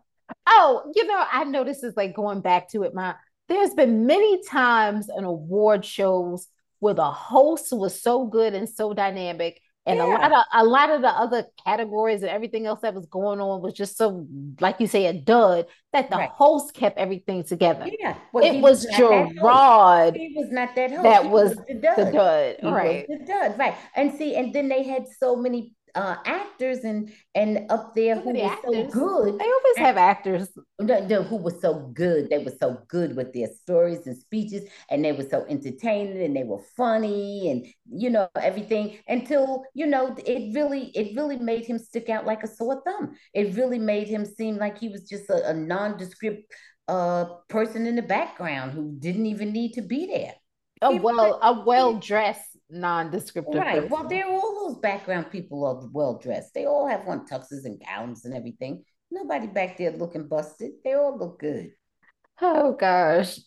[0.47, 2.95] Oh, you know, I know this is like going back to it.
[2.95, 3.15] My
[3.49, 8.93] there's been many times in award shows where the host was so good and so
[8.93, 10.05] dynamic and yeah.
[10.05, 13.41] a lot of a lot of the other categories and everything else that was going
[13.41, 14.27] on was just so
[14.61, 16.31] like you say a dud that the right.
[16.31, 17.89] host kept everything together.
[17.99, 18.17] Yeah.
[18.33, 21.03] Well, it was, was Jerrod he was not that host.
[21.03, 22.57] that was, was, the dud, the dud.
[22.63, 23.07] right.
[23.09, 23.59] the dud.
[23.59, 23.75] Right.
[23.97, 28.33] And see and then they had so many uh, actors and and up there who
[28.33, 29.39] were so good.
[29.39, 32.31] They always have actors who were so good.
[32.31, 36.37] They were so good with their stories and speeches, and they were so entertaining and
[36.37, 41.65] they were funny and you know everything until you know it really it really made
[41.65, 43.15] him stick out like a sore thumb.
[43.35, 46.53] It really made him seem like he was just a, a nondescript
[46.89, 50.35] uh person in the background who didn't even need to be there.
[50.83, 53.55] A well a well dressed non-descriptive.
[53.55, 53.75] Right.
[53.75, 53.91] Person.
[53.91, 56.55] Well, they're all those background people are well dressed.
[56.55, 58.85] They all have on tuxes and gowns and everything.
[59.11, 60.73] Nobody back there looking busted.
[60.85, 61.73] They all look good.
[62.41, 63.39] Oh gosh.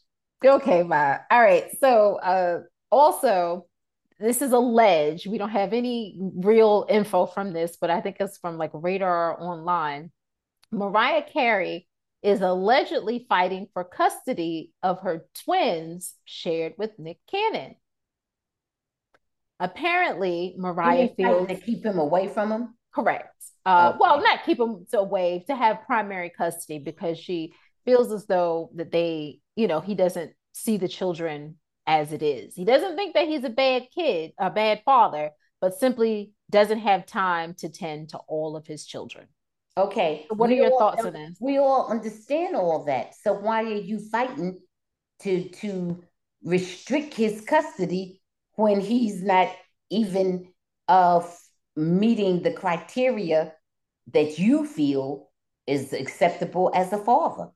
[0.44, 1.20] Okay, bye.
[1.32, 1.66] All right.
[1.80, 2.62] So uh
[2.92, 3.68] also
[4.20, 5.28] this is alleged.
[5.28, 9.42] We don't have any real info from this, but I think it's from like Radar
[9.42, 10.12] Online.
[10.72, 11.88] Mariah Carey
[12.22, 17.76] is allegedly fighting for custody of her twins shared with Nick Cannon.
[19.60, 22.76] Apparently, Mariah feels to keep him away from him.
[22.94, 23.30] Correct.
[23.66, 23.98] Uh, okay.
[24.00, 27.54] Well, not keep him away to have primary custody because she
[27.86, 31.56] feels as though that they, you know, he doesn't see the children
[31.88, 32.56] as it is.
[32.56, 35.32] He doesn't think that he's a bad kid, a bad father,
[35.62, 39.28] but simply doesn't have time to tend to all of his children.
[39.78, 40.26] Okay.
[40.30, 41.38] So what we are your all, thoughts on this?
[41.40, 43.14] We all understand all that.
[43.22, 44.60] So why are you fighting
[45.22, 46.04] to to
[46.44, 48.22] restrict his custody
[48.56, 49.50] when he's not
[49.90, 50.48] even
[50.88, 51.22] uh,
[51.76, 53.54] meeting the criteria
[54.14, 55.30] that you feel
[55.68, 57.50] is acceptable as a father.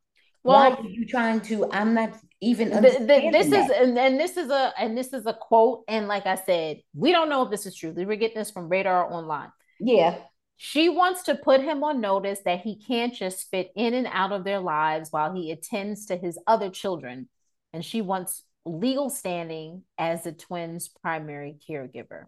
[0.43, 1.69] Well, Why are you trying to?
[1.71, 2.69] I'm not even.
[2.69, 3.65] The, the, this that.
[3.65, 5.83] is and, and this is a and this is a quote.
[5.87, 7.91] And like I said, we don't know if this is true.
[7.91, 9.51] We were getting this from Radar Online.
[9.79, 10.17] Yeah.
[10.61, 14.33] She wants to put him on notice that he can't just fit in and out
[14.33, 17.29] of their lives while he attends to his other children.
[17.71, 22.25] And she wants legal standing as the twins' primary caregiver.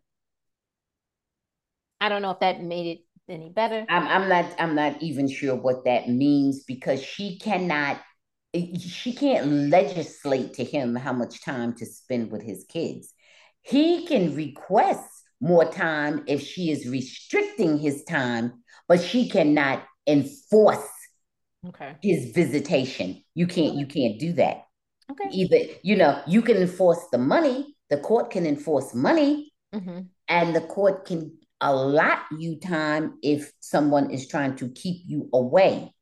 [1.99, 3.85] I don't know if that made it any better.
[3.89, 8.01] I'm, I'm not I'm not even sure what that means because she cannot
[8.53, 13.13] she can't legislate to him how much time to spend with his kids.
[13.61, 15.07] He can request
[15.39, 20.89] more time if she is restricting his time, but she cannot enforce
[21.67, 21.95] okay.
[22.01, 23.23] his visitation.
[23.35, 24.63] You can't you can't do that.
[25.11, 25.29] Okay.
[25.31, 30.01] Either, you know, you can enforce the money, the court can enforce money, mm-hmm.
[30.27, 35.93] and the court can allot you time if someone is trying to keep you away.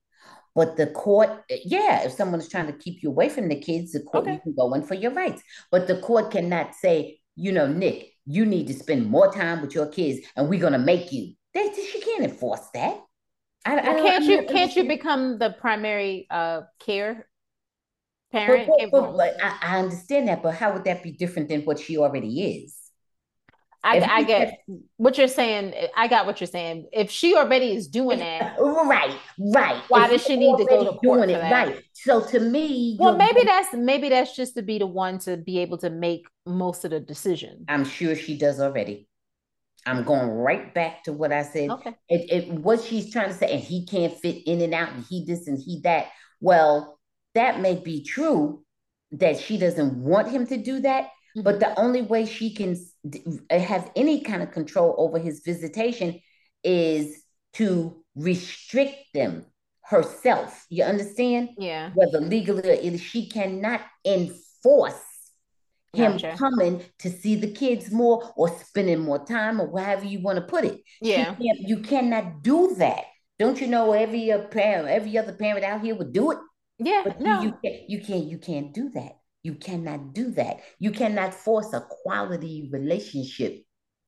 [0.55, 3.91] But the court, yeah, if someone is trying to keep you away from the kids,
[3.91, 4.33] the court, okay.
[4.33, 5.41] you can go in for your rights.
[5.71, 9.73] But the court cannot say, you know, Nick, you need to spend more time with
[9.73, 11.33] your kids and we're going to make you.
[11.53, 12.99] They, she can't enforce that.
[13.65, 17.27] I, I can't you can't you become the primary uh, care
[18.31, 18.67] parent.
[18.67, 21.79] But, but, but, I, I, understand that, but how would that be different than what
[21.79, 22.75] she already is?
[23.81, 24.59] I, I get
[24.97, 25.73] what you're saying.
[25.95, 26.89] I got what you're saying.
[26.91, 29.81] If she already is doing that, right, right.
[29.87, 31.39] Why if does she need to go to court doing it?
[31.39, 31.81] Right.
[31.93, 35.59] So to me, well, maybe that's maybe that's just to be the one to be
[35.59, 37.65] able to make most of the decision.
[37.69, 39.07] I'm sure she does already.
[39.85, 41.69] I'm going right back to what I said.
[41.69, 41.95] Okay.
[42.09, 45.05] It, it, what she's trying to say, and he can't fit in and out, and
[45.05, 46.07] he this and he that.
[46.41, 46.98] Well,
[47.35, 48.63] that may be true
[49.11, 51.41] that she doesn't want him to do that, mm-hmm.
[51.41, 52.77] but the only way she can
[53.49, 56.19] have any kind of control over his visitation
[56.63, 57.23] is
[57.53, 59.45] to restrict them
[59.81, 60.65] herself.
[60.69, 61.49] You understand?
[61.57, 61.91] Yeah.
[61.95, 65.01] Whether legally or she cannot enforce
[65.93, 66.35] him gotcha.
[66.37, 70.43] coming to see the kids more or spending more time or whatever you want to
[70.43, 70.81] put it.
[71.01, 71.35] Yeah.
[71.39, 73.05] You cannot do that.
[73.39, 76.37] Don't you know every parent, every other parent out here would do it?
[76.79, 77.41] Yeah, but no.
[77.41, 79.19] you, can't, you can't you can't do that.
[79.43, 80.61] You cannot do that.
[80.79, 83.63] You cannot force a quality relationship,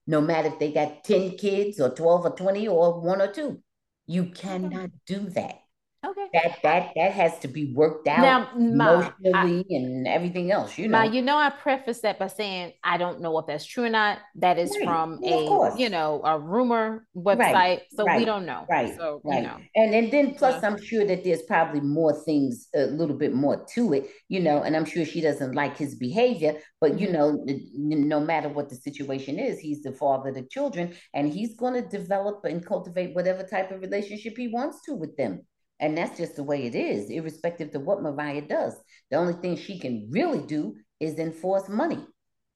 [0.07, 3.61] no matter if they got 10 kids or 12 or 20 or one or two.
[4.07, 5.60] You cannot do that.
[6.03, 6.27] Okay.
[6.33, 10.75] That that that has to be worked out now, Ma, emotionally I, and everything else.
[10.75, 10.97] You know.
[10.97, 13.89] Ma, you know, I preface that by saying I don't know if that's true or
[13.89, 14.17] not.
[14.35, 14.85] That is right.
[14.85, 17.81] from a you know a rumor website, right.
[17.95, 18.17] so right.
[18.17, 18.65] we don't know.
[18.67, 18.95] Right.
[18.97, 19.37] So right.
[19.37, 19.57] You know.
[19.75, 23.63] And and then plus, I'm sure that there's probably more things, a little bit more
[23.75, 24.09] to it.
[24.27, 26.99] You know, and I'm sure she doesn't like his behavior, but mm-hmm.
[26.99, 27.45] you know,
[27.75, 31.75] no matter what the situation is, he's the father of the children, and he's going
[31.75, 35.45] to develop and cultivate whatever type of relationship he wants to with them.
[35.81, 38.79] And that's just the way it is, irrespective of what Mariah does.
[39.09, 42.05] The only thing she can really do is enforce money.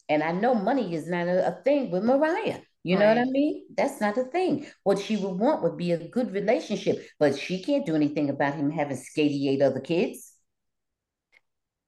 [0.08, 2.60] And I know money is not a, a thing with Mariah.
[2.84, 3.02] You right.
[3.02, 3.66] know what I mean?
[3.76, 4.68] That's not a thing.
[4.84, 8.54] What she would want would be a good relationship, but she can't do anything about
[8.54, 10.32] him having 88 other kids.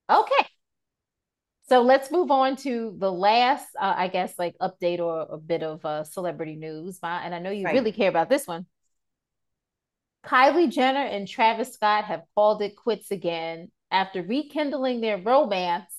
[0.09, 0.47] Okay.
[1.69, 5.61] So let's move on to the last, uh, I guess, like update or a bit
[5.61, 6.97] of uh, celebrity news.
[7.03, 7.75] And I know you right.
[7.75, 8.65] really care about this one.
[10.25, 15.93] Kylie Jenner and Travis Scott have called it quits again after rekindling their romance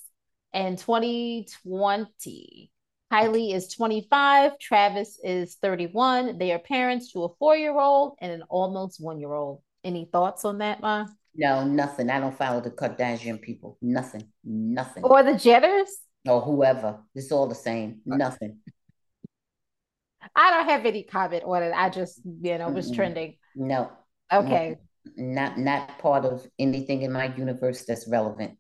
[0.53, 2.71] in 2020.
[3.11, 6.37] Kylie is 25, Travis is 31.
[6.39, 9.63] They are parents to a four year old and an almost one year old.
[9.83, 11.07] Any thoughts on that, Ma?
[11.35, 12.11] No, nothing.
[12.11, 13.79] I don't follow the Kardashian people.
[13.81, 14.25] Nothing.
[14.45, 15.05] Nothing.
[15.05, 15.89] Or the Jenners?
[16.27, 16.99] Or whoever.
[17.15, 18.01] It's all the same.
[18.05, 18.59] Nothing.
[20.35, 21.73] I don't have any comment on it.
[21.75, 23.37] I just, you know, was trending.
[23.55, 23.91] No.
[24.33, 24.77] Okay.
[25.17, 28.59] Not not part of anything in my universe that's relevant.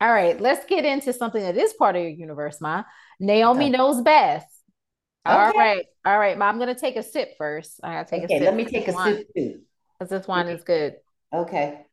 [0.00, 2.84] All right, let's get into something that is part of your universe, Ma.
[3.18, 3.70] Naomi okay.
[3.70, 4.46] knows best.
[5.26, 5.34] Okay.
[5.34, 6.46] All right, all right, Ma.
[6.46, 7.80] I'm gonna take a sip first.
[7.82, 8.46] I gotta take okay, a sip.
[8.46, 9.16] Let me take a wine.
[9.16, 9.60] sip too.
[9.98, 10.96] Because this wine is good.
[11.32, 11.86] Okay.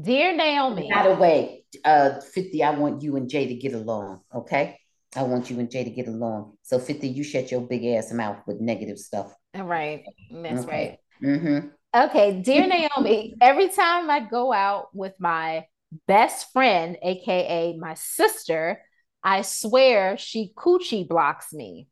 [0.00, 0.88] Dear Naomi.
[0.92, 4.78] By the way, uh, 50, I want you and Jay to get along, okay?
[5.14, 6.56] I want you and Jay to get along.
[6.62, 9.34] So 50, you shut your big ass mouth with negative stuff.
[9.54, 10.04] Right.
[10.30, 10.98] That's okay.
[11.22, 11.30] right.
[11.30, 11.68] Mm-hmm.
[11.94, 15.66] Okay, dear Naomi, every time I go out with my
[16.06, 18.80] best friend, aka my sister,
[19.22, 21.88] I swear she coochie blocks me.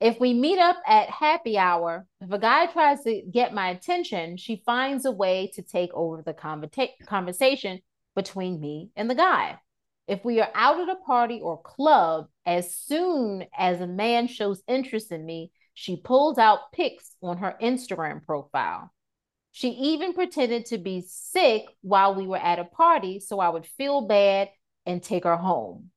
[0.00, 4.36] If we meet up at happy hour, if a guy tries to get my attention,
[4.36, 6.34] she finds a way to take over the
[7.06, 7.80] conversation
[8.14, 9.58] between me and the guy.
[10.06, 14.62] If we are out at a party or club, as soon as a man shows
[14.66, 18.92] interest in me, she pulls out pics on her Instagram profile.
[19.52, 23.64] She even pretended to be sick while we were at a party so I would
[23.64, 24.48] feel bad
[24.86, 25.90] and take her home.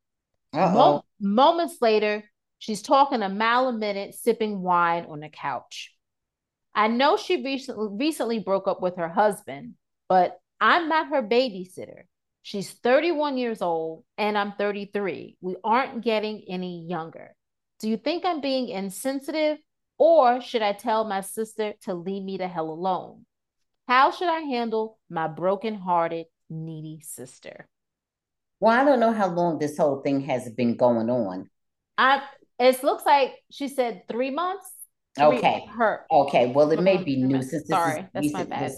[0.53, 2.23] Mo- moments later,
[2.59, 5.91] she's talking a mile a minute, sipping wine on the couch.
[6.75, 9.73] I know she recently recently broke up with her husband,
[10.07, 12.03] but I'm not her babysitter.
[12.43, 15.37] She's 31 years old and I'm 33.
[15.41, 17.35] We aren't getting any younger.
[17.79, 19.57] Do you think I'm being insensitive
[20.01, 23.23] or should I tell my sister to leave me the hell alone?
[23.87, 27.67] How should I handle my broken-hearted, needy sister?
[28.59, 31.51] Well, I don't know how long this whole thing has been going on.
[31.99, 32.23] I
[32.57, 34.67] it looks like she said three months.
[35.15, 35.67] Three, okay.
[35.77, 36.07] Her.
[36.09, 36.47] Okay.
[36.47, 38.71] Well, it may be new since Sorry, that's recent, my bad.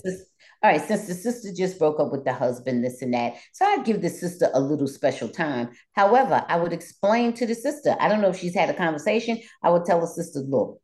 [0.62, 3.36] all right, since the sister just broke up with the husband, this and that.
[3.54, 5.70] So I'd give the sister a little special time.
[5.94, 7.96] However, I would explain to the sister.
[7.98, 9.40] I don't know if she's had a conversation.
[9.62, 10.82] I would tell the sister, look,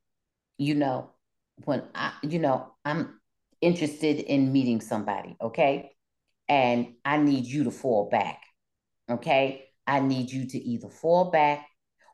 [0.60, 1.10] you know,
[1.64, 3.20] when I, you know, I'm
[3.62, 5.92] interested in meeting somebody, okay?
[6.48, 8.42] And I need you to fall back,
[9.10, 9.66] okay?
[9.88, 11.66] I need you to either fall back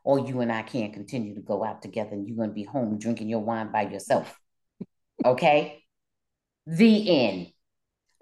[0.04, 2.62] or you and I can't continue to go out together and you're going to be
[2.62, 4.38] home drinking your wine by yourself,
[5.24, 5.82] okay?
[6.66, 7.48] The end.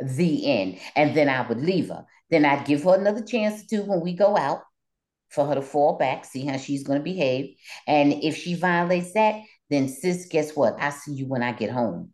[0.01, 0.79] The end.
[0.97, 2.07] And then I would leave her.
[2.31, 4.62] Then I'd give her another chance to when we go out
[5.31, 7.57] for her to fall back, see how she's going to behave.
[7.87, 10.77] And if she violates that, then sis, guess what?
[10.81, 12.11] I see you when I get home.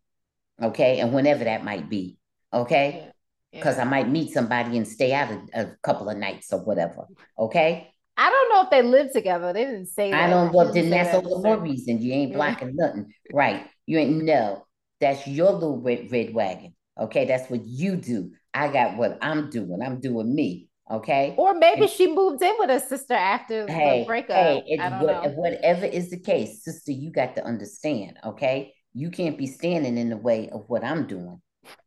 [0.62, 1.00] Okay.
[1.00, 2.18] And whenever that might be.
[2.52, 3.10] Okay.
[3.52, 3.82] Because yeah.
[3.82, 3.88] yeah.
[3.88, 7.06] I might meet somebody and stay out a, a, couple of nights or whatever.
[7.38, 7.92] Okay.
[8.16, 9.52] I don't know if they live together.
[9.52, 10.24] They didn't say that.
[10.24, 10.72] I don't know.
[10.72, 12.00] Then that's all the more reason.
[12.00, 12.86] You ain't blocking yeah.
[12.86, 13.12] nothing.
[13.32, 13.66] Right.
[13.86, 14.66] You ain't no.
[15.00, 16.74] That's your little red, red wagon.
[16.98, 17.24] Okay.
[17.24, 18.32] That's what you do.
[18.52, 19.80] I got what I'm doing.
[19.82, 20.69] I'm doing me.
[20.90, 21.34] Okay.
[21.38, 24.36] Or maybe and, she moved in with her sister after hey, the breakup.
[24.36, 28.18] Hey, it, what, whatever is the case, sister, you got to understand.
[28.24, 28.74] Okay.
[28.92, 31.40] You can't be standing in the way of what I'm doing.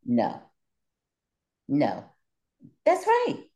[0.05, 0.41] No.
[1.67, 2.05] No.
[2.85, 3.35] That's right.
[3.37, 3.47] Okay.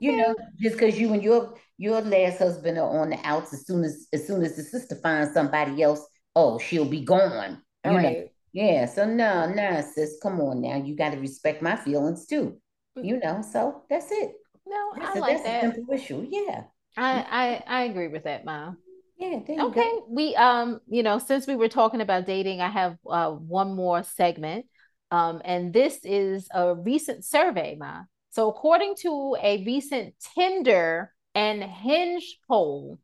[0.00, 3.66] You know, just because you and your your last husband are on the outs, as
[3.66, 7.60] soon as as soon as the sister finds somebody else, oh, she'll be gone.
[7.84, 8.08] You All know.
[8.08, 8.28] Right.
[8.52, 8.86] Yeah.
[8.86, 10.76] So no, no, sis, come on now.
[10.76, 12.58] You got to respect my feelings too.
[12.94, 13.42] You know.
[13.42, 14.32] So that's it.
[14.72, 15.74] No, I like that.
[15.74, 16.26] simple issue.
[16.28, 16.64] Yeah.
[16.96, 18.78] I, I I agree with that, Mom.
[19.18, 19.40] Yeah.
[19.48, 19.80] okay.
[19.80, 20.06] Go.
[20.08, 24.02] We um, you know, since we were talking about dating, I have uh one more
[24.02, 24.66] segment.
[25.10, 28.02] Um, and this is a recent survey, Ma.
[28.30, 32.98] So, according to a recent Tinder and Hinge poll,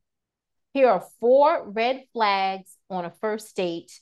[0.73, 4.01] here are four red flags on a first date,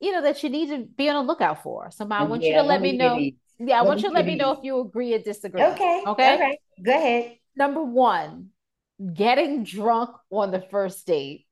[0.00, 1.90] you know, that you need to be on the lookout for.
[1.90, 3.20] So, Ma, I want yeah, you to let, let me know.
[3.58, 5.62] Yeah, I let want you to let me know if you agree or disagree.
[5.62, 6.02] Okay.
[6.06, 6.34] Okay.
[6.34, 6.58] Okay.
[6.82, 7.38] Go ahead.
[7.56, 8.50] Number one,
[9.14, 11.46] getting drunk on the first date.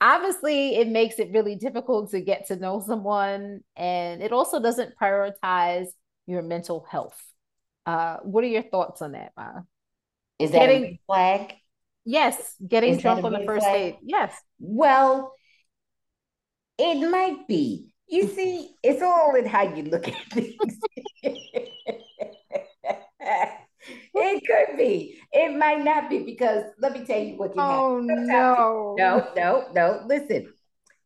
[0.00, 4.94] Obviously it makes it really difficult to get to know someone and it also doesn't
[5.00, 5.88] prioritize
[6.26, 7.20] your mental health.
[7.84, 9.60] Uh, what are your thoughts on that Ma?
[10.38, 11.54] is that getting, a flag?
[12.06, 13.74] Yes getting is drunk on the first flag?
[13.74, 13.98] date.
[14.02, 14.34] Yes.
[14.58, 15.34] Well
[16.78, 17.92] it might be.
[18.08, 20.78] You see it's all in how you look at things
[24.14, 25.20] it could be.
[25.32, 28.26] It might not be because let me tell you what can oh, happen.
[28.26, 28.96] no.
[28.98, 30.02] No, no, no.
[30.06, 30.52] Listen,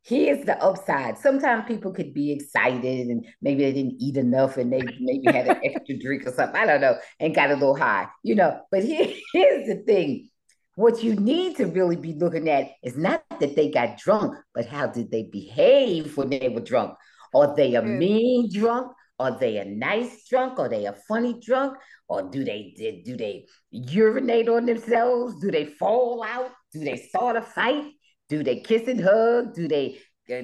[0.03, 1.19] here's the upside.
[1.19, 5.49] Sometimes people could be excited and maybe they didn't eat enough and they maybe had
[5.49, 6.61] an extra drink or something.
[6.61, 8.61] I don't know, and got a little high, you know.
[8.71, 10.31] But here, here's the thing.
[10.77, 14.67] What you need to really be looking at is not that they got drunk, but
[14.67, 16.95] how did they behave when they were drunk?
[17.33, 18.93] Are they a mean drunk?
[19.25, 20.59] Are they a nice drunk?
[20.59, 21.79] Are they a funny drunk?
[22.09, 22.75] Or do they
[23.07, 25.41] do they urinate on themselves?
[25.41, 26.51] Do they fall out?
[26.75, 27.87] Do they start a fight?
[28.29, 29.55] Do they kiss and hug?
[29.55, 29.99] Do they
[30.31, 30.43] uh,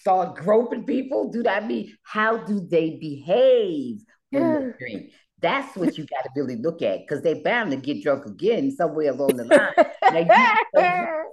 [0.00, 1.30] start groping people?
[1.30, 3.98] Do that mean how do they behave
[4.30, 5.12] when they drink?
[5.40, 8.72] That's what you got to really look at because they're bound to get drunk again
[8.72, 10.26] somewhere along the line.
[10.26, 10.54] now,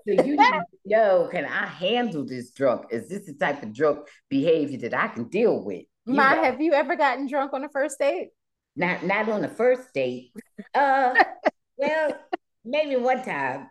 [0.06, 2.86] you, so you need to know: Can I handle this drunk?
[2.92, 5.86] Is this the type of drunk behavior that I can deal with?
[6.06, 8.30] Ma, have you ever gotten drunk on a first date?
[8.76, 10.32] Not not on the first date.
[10.74, 11.14] Uh
[11.78, 12.18] well,
[12.66, 13.70] maybe one time.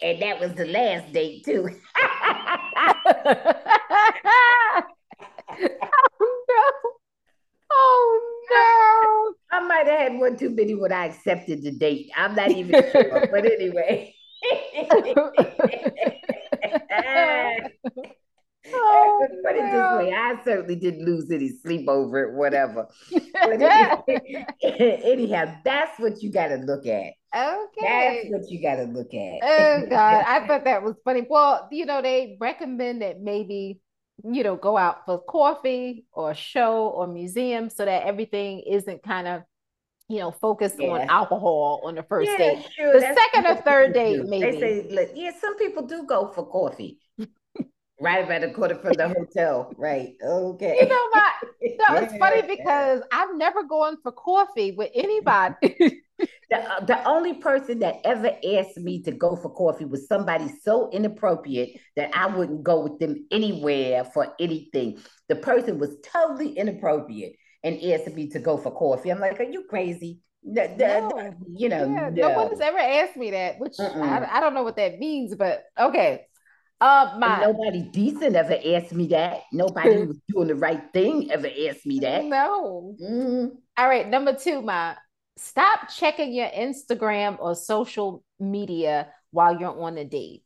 [0.00, 1.68] And that was the last date too.
[1.98, 3.16] oh
[6.48, 6.62] no.
[7.72, 9.34] Oh no.
[9.56, 12.10] I might have had one too many when I accepted the date.
[12.16, 13.28] I'm not even sure.
[13.30, 14.14] but anyway.
[18.72, 22.88] Oh, Put it this way, I certainly didn't lose any sleep over it, whatever.
[23.10, 23.62] but
[24.62, 27.12] anyhow, that's what you got to look at.
[27.34, 28.30] Okay.
[28.30, 29.38] That's what you got to look at.
[29.42, 30.24] oh, God.
[30.26, 31.26] I thought that was funny.
[31.28, 33.80] Well, you know, they recommend that maybe,
[34.24, 39.28] you know, go out for coffee or show or museum so that everything isn't kind
[39.28, 39.42] of
[40.08, 40.88] you know, focused yeah.
[40.88, 42.66] on alcohol on the first yeah, date.
[42.76, 42.92] Sure.
[42.92, 44.52] The That's second or third date, maybe.
[44.52, 47.00] They say, look, yeah, some people do go for coffee.
[47.98, 49.72] Right about a quarter from the hotel.
[49.76, 50.14] Right.
[50.22, 50.76] Okay.
[50.80, 51.32] You know, my
[51.62, 55.54] no, it's funny because I've never gone for coffee with anybody.
[56.18, 60.48] the, uh, the only person that ever asked me to go for coffee was somebody
[60.62, 64.98] so inappropriate that I wouldn't go with them anywhere for anything.
[65.28, 69.10] The person was totally inappropriate and asked me to go for coffee.
[69.10, 70.20] I'm like, are you crazy?
[70.44, 71.34] The, the, no.
[71.56, 72.28] you know, yeah, no.
[72.28, 75.34] no one has ever asked me that, which I, I, don't know what that means,
[75.34, 76.26] but okay.
[76.80, 79.42] Uh, my nobody decent ever asked me that.
[79.52, 82.24] Nobody who was doing the right thing ever asked me that.
[82.24, 82.94] No.
[83.02, 83.54] Mm-hmm.
[83.78, 84.96] All right, number two, my
[85.36, 90.42] stop checking your Instagram or social media while you're on a date.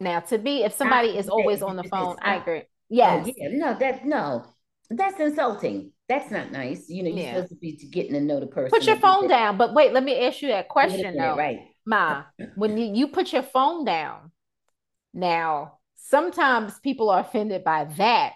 [0.00, 2.62] Now, to be if somebody I, is always on the phone, I agree.
[2.88, 3.26] Yes.
[3.28, 4.44] Oh, yeah, no, that no,
[4.90, 5.92] that's insulting.
[6.08, 6.88] That's not nice.
[6.88, 7.34] You know, you're yeah.
[7.34, 8.70] supposed to be getting to know the person.
[8.70, 9.56] Put your phone down.
[9.56, 11.36] But wait, let me ask you that question though.
[11.36, 11.60] Right.
[11.86, 12.24] Ma,
[12.56, 14.32] when you, you put your phone down,
[15.12, 18.32] now, sometimes people are offended by that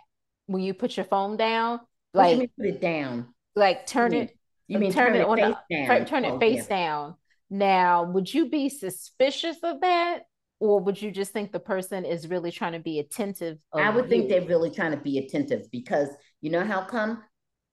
[0.47, 1.81] when you put your phone down.
[2.13, 3.29] Like you put it down.
[3.57, 4.39] Like turn you it.
[4.67, 6.07] You mean turn, turn it on face the, down.
[6.07, 6.77] turn it oh, face yeah.
[6.77, 7.15] down.
[7.51, 10.21] Now, would you be suspicious of that?
[10.61, 13.59] Or would you just think the person is really trying to be attentive?
[13.73, 14.11] I would you?
[14.11, 16.09] think they're really trying to be attentive because
[16.41, 17.23] you know how come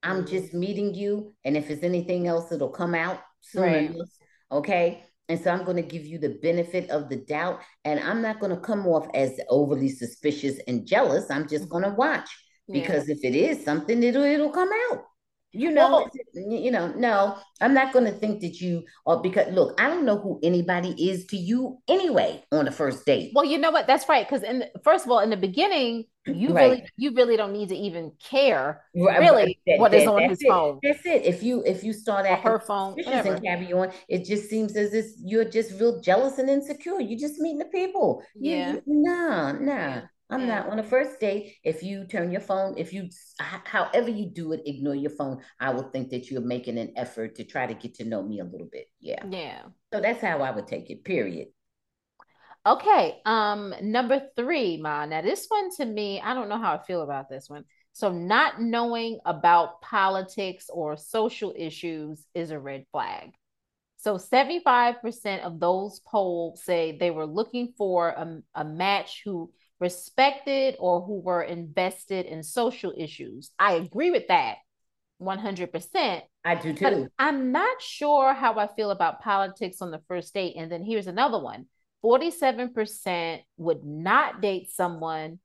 [0.04, 0.26] I'm mm-hmm.
[0.26, 3.64] just meeting you, and if it's anything else, it'll come out soon.
[3.64, 3.96] Right.
[4.52, 5.04] Okay.
[5.32, 7.62] And so I'm going to give you the benefit of the doubt.
[7.86, 11.32] And I'm not going to come off as overly suspicious and jealous.
[11.32, 11.72] I'm just mm-hmm.
[11.72, 12.30] going to watch
[12.68, 12.82] yeah.
[12.82, 15.06] because if it is something, it'll, it'll come out.
[15.54, 19.80] You know, you know, no, I'm not going to think that you are because look,
[19.80, 23.32] I don't know who anybody is to you anyway on the first date.
[23.36, 23.86] Well, you know what?
[23.86, 24.26] That's right.
[24.26, 26.64] Because in first of all, in the beginning, you right.
[26.64, 30.30] really you really don't need to even care uh, really that, what that, is on
[30.30, 30.48] his it.
[30.48, 30.80] phone.
[30.84, 31.26] That's it.
[31.26, 34.94] If you if you start at her phone and carry on, it just seems as
[34.94, 37.02] if you're just real jealous and insecure.
[37.02, 38.24] You're just meeting the people.
[38.36, 38.74] Yeah.
[38.74, 39.74] You, nah, nah.
[39.74, 40.02] Yeah.
[40.32, 41.58] I'm not on a first date.
[41.64, 45.42] If you turn your phone, if you, however you do it, ignore your phone.
[45.60, 48.40] I would think that you're making an effort to try to get to know me
[48.40, 48.88] a little bit.
[49.00, 49.24] Yeah.
[49.30, 49.64] Yeah.
[49.94, 51.04] So that's how I would take it.
[51.04, 51.50] Period.
[52.66, 53.20] Okay.
[53.26, 55.06] Um, number three, Ma.
[55.06, 57.66] Now this one to me, I don't know how I feel about this one.
[57.94, 63.32] So, not knowing about politics or social issues is a red flag.
[63.98, 69.52] So, 75% of those polled say they were looking for a, a match who
[69.82, 73.50] respected or who were invested in social issues.
[73.60, 74.58] I agree with that
[75.20, 76.22] 100%.
[76.46, 77.10] I do too.
[77.20, 80.54] I'm not sure how I feel about politics on the first date.
[80.56, 81.66] And then here's another one
[82.06, 85.40] 47% would not date someone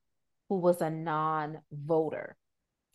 [0.48, 2.36] who was a non voter,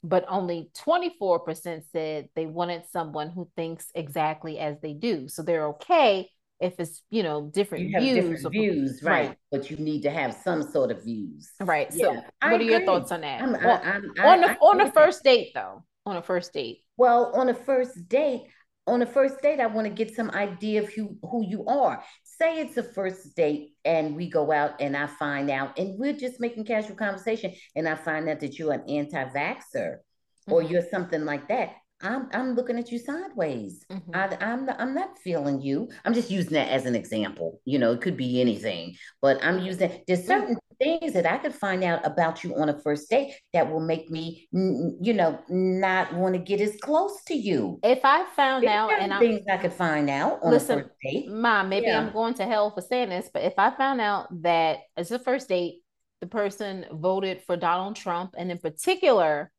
[0.04, 5.28] but only 24% said they wanted someone who thinks exactly as they do.
[5.28, 6.30] So they're okay
[6.62, 9.28] if it's you know different you views different views right.
[9.30, 9.38] right.
[9.52, 12.54] but you need to have some sort of views right yeah, so what I are
[12.54, 12.70] agree.
[12.70, 15.84] your thoughts on that I'm, well, I'm, I, on the on the first date though
[16.06, 18.44] on a first date well on a first date
[18.88, 22.04] on a first date i want to get some idea of who who you are
[22.24, 26.14] say it's a first date and we go out and i find out and we're
[26.14, 30.52] just making casual conversation and i find out that you're an anti-vaxxer mm-hmm.
[30.52, 31.74] or you're something like that
[32.04, 33.86] I'm I'm looking at you sideways.
[33.92, 34.16] Mm-hmm.
[34.16, 35.90] I, I'm not, I'm not feeling you.
[36.06, 37.62] I'm just using that as an example.
[37.66, 41.54] You know, it could be anything, but I'm using there's certain things that I could
[41.54, 46.14] find out about you on a first date that will make me, you know, not
[46.14, 47.80] want to get as close to you.
[47.84, 50.84] If I found there's out and things I'm, I could find out on listen, a
[50.84, 52.00] first date, mom, maybe yeah.
[52.00, 55.20] I'm going to hell for saying this, but if I found out that as a
[55.20, 55.82] first date,
[56.20, 59.52] the person voted for Donald Trump, and in particular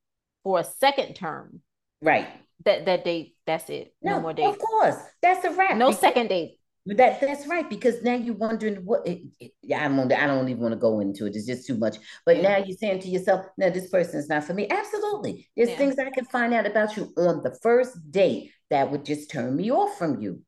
[0.44, 1.60] for a second term
[2.02, 2.28] Right.
[2.64, 3.94] That that date, that's it.
[4.02, 4.54] No, no more dates.
[4.54, 4.96] Of course.
[5.22, 5.76] That's a wrap.
[5.76, 6.58] No because, second date.
[6.86, 7.68] That that's right.
[7.68, 11.00] Because now you're wondering what it, it, I don't I don't even want to go
[11.00, 11.36] into it.
[11.36, 11.96] It's just too much.
[12.26, 12.42] But yeah.
[12.42, 14.68] now you're saying to yourself, no, this person is not for me.
[14.68, 15.48] Absolutely.
[15.56, 15.76] There's yeah.
[15.76, 19.56] things I can find out about you on the first date that would just turn
[19.56, 20.42] me off from you.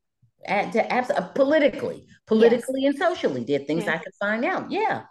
[0.47, 2.95] At, to, abs- uh, politically, politically yes.
[2.95, 3.95] and socially, there are things yeah.
[3.95, 4.71] I could find out.
[4.71, 5.05] Yeah.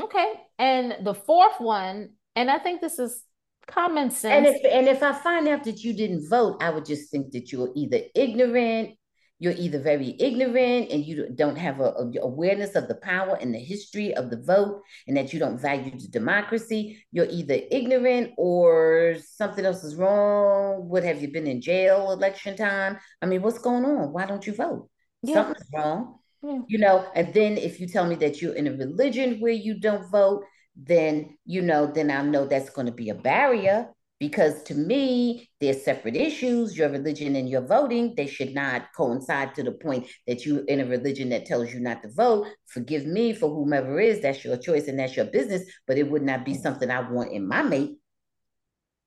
[0.00, 0.32] Okay.
[0.58, 3.22] And the fourth one, and I think this is
[3.66, 4.46] common sense.
[4.46, 7.32] And if and if I find out that you didn't vote, I would just think
[7.32, 8.96] that you're either ignorant,
[9.38, 13.52] you're either very ignorant and you don't have a, a, awareness of the power and
[13.52, 17.04] the history of the vote, and that you don't value the democracy.
[17.10, 20.88] You're either ignorant or something else is wrong.
[20.88, 22.98] What have you been in jail election time?
[23.20, 24.12] I mean, what's going on?
[24.12, 24.88] Why don't you vote?
[25.22, 25.34] Yeah.
[25.34, 26.18] Something's wrong.
[26.42, 26.58] Yeah.
[26.68, 29.78] You know, and then if you tell me that you're in a religion where you
[29.78, 30.44] don't vote,
[30.76, 33.88] then you know then i know that's going to be a barrier
[34.22, 36.78] because to me they're separate issues.
[36.78, 40.78] Your religion and your voting they should not coincide to the point that you in
[40.78, 42.46] a religion that tells you not to vote.
[42.68, 46.22] Forgive me for whomever is that's your choice and that's your business but it would
[46.22, 47.98] not be something i want in my mate.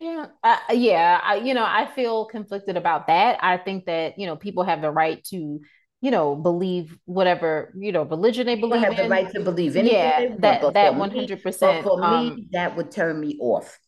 [0.01, 3.39] Yeah uh, yeah I, you know i feel conflicted about that.
[3.41, 5.61] I think that you know people have the right to
[6.06, 8.97] you know, believe whatever, you know, religion they believe have in.
[8.97, 9.97] the right to believe anything.
[9.97, 11.84] Yeah, that, that 100%.
[11.84, 13.80] for um, me, that would turn me off.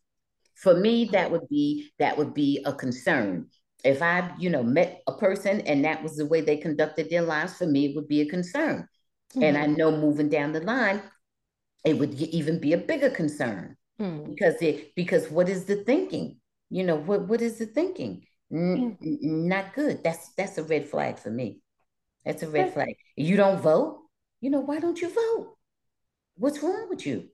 [0.55, 3.49] For me, that would be, that would be a concern.
[3.83, 7.21] If I, you know, met a person and that was the way they conducted their
[7.21, 8.87] lives, for me, it would be a concern.
[9.33, 9.43] Mm-hmm.
[9.43, 11.03] And I know moving down the line,
[11.85, 14.33] it would even be a bigger concern mm-hmm.
[14.33, 16.37] because it, because what is the thinking?
[16.71, 18.23] You know, what, what is the thinking?
[18.51, 19.47] Mm-hmm.
[19.47, 20.03] Not good.
[20.03, 21.61] That's, that's a red flag for me.
[22.27, 22.95] That's a red flag.
[23.15, 24.01] You don't vote?
[24.41, 25.55] You know, why don't you vote?
[26.35, 27.29] What's wrong with you?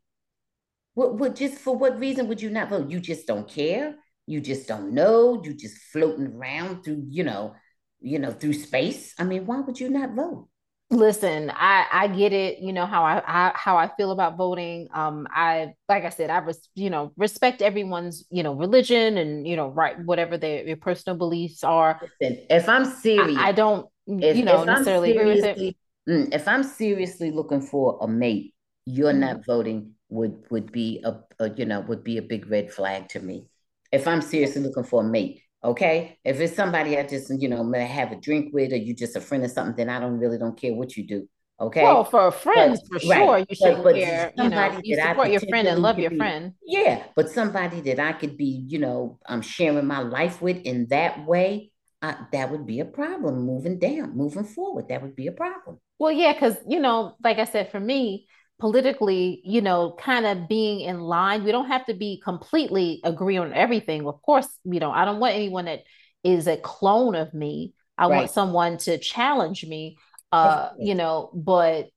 [0.93, 2.91] What what just for what reason would you not vote?
[2.91, 3.95] You just don't care?
[4.27, 5.41] You just don't know?
[5.43, 7.55] You just floating around through, you know,
[8.01, 9.15] you know, through space?
[9.17, 10.47] I mean, why would you not vote?
[10.91, 12.59] Listen, I I get it.
[12.59, 14.89] You know how I, I how I feel about voting.
[14.93, 19.47] Um, I like I said, I res, you know respect everyone's you know religion and
[19.47, 21.99] you know right whatever their, their personal beliefs are.
[22.21, 25.75] Listen, if I'm serious, I, I don't if, you know necessarily agree with it.
[26.09, 28.53] Mm, if I'm seriously looking for a mate,
[28.85, 29.21] you're mm-hmm.
[29.21, 33.09] not voting would would be a, a, you know would be a big red flag
[33.09, 33.47] to me.
[33.91, 36.17] If I'm seriously looking for a mate, okay.
[36.23, 39.15] If it's somebody I just you know may have a drink with, or you just
[39.15, 41.27] a friend or something, then I don't really don't care what you do.
[41.59, 41.83] Okay.
[41.83, 43.45] Well, for friends, but, for sure, right.
[43.47, 44.33] you should but, care.
[44.35, 46.53] You know, you support your friend and love your be, friend.
[46.65, 50.87] Yeah, but somebody that I could be, you know, I'm sharing my life with in
[50.87, 51.71] that way,
[52.03, 54.89] uh, that would be a problem moving down, moving forward.
[54.89, 55.79] That would be a problem.
[55.99, 58.27] Well, yeah, because, you know, like I said, for me,
[58.59, 63.37] politically, you know, kind of being in line, we don't have to be completely agree
[63.37, 64.05] on everything.
[64.05, 65.83] Of course, you know, I don't want anyone that
[66.25, 67.73] is a clone of me.
[67.97, 68.17] I right.
[68.17, 69.97] want someone to challenge me,
[70.31, 71.89] uh, you know, but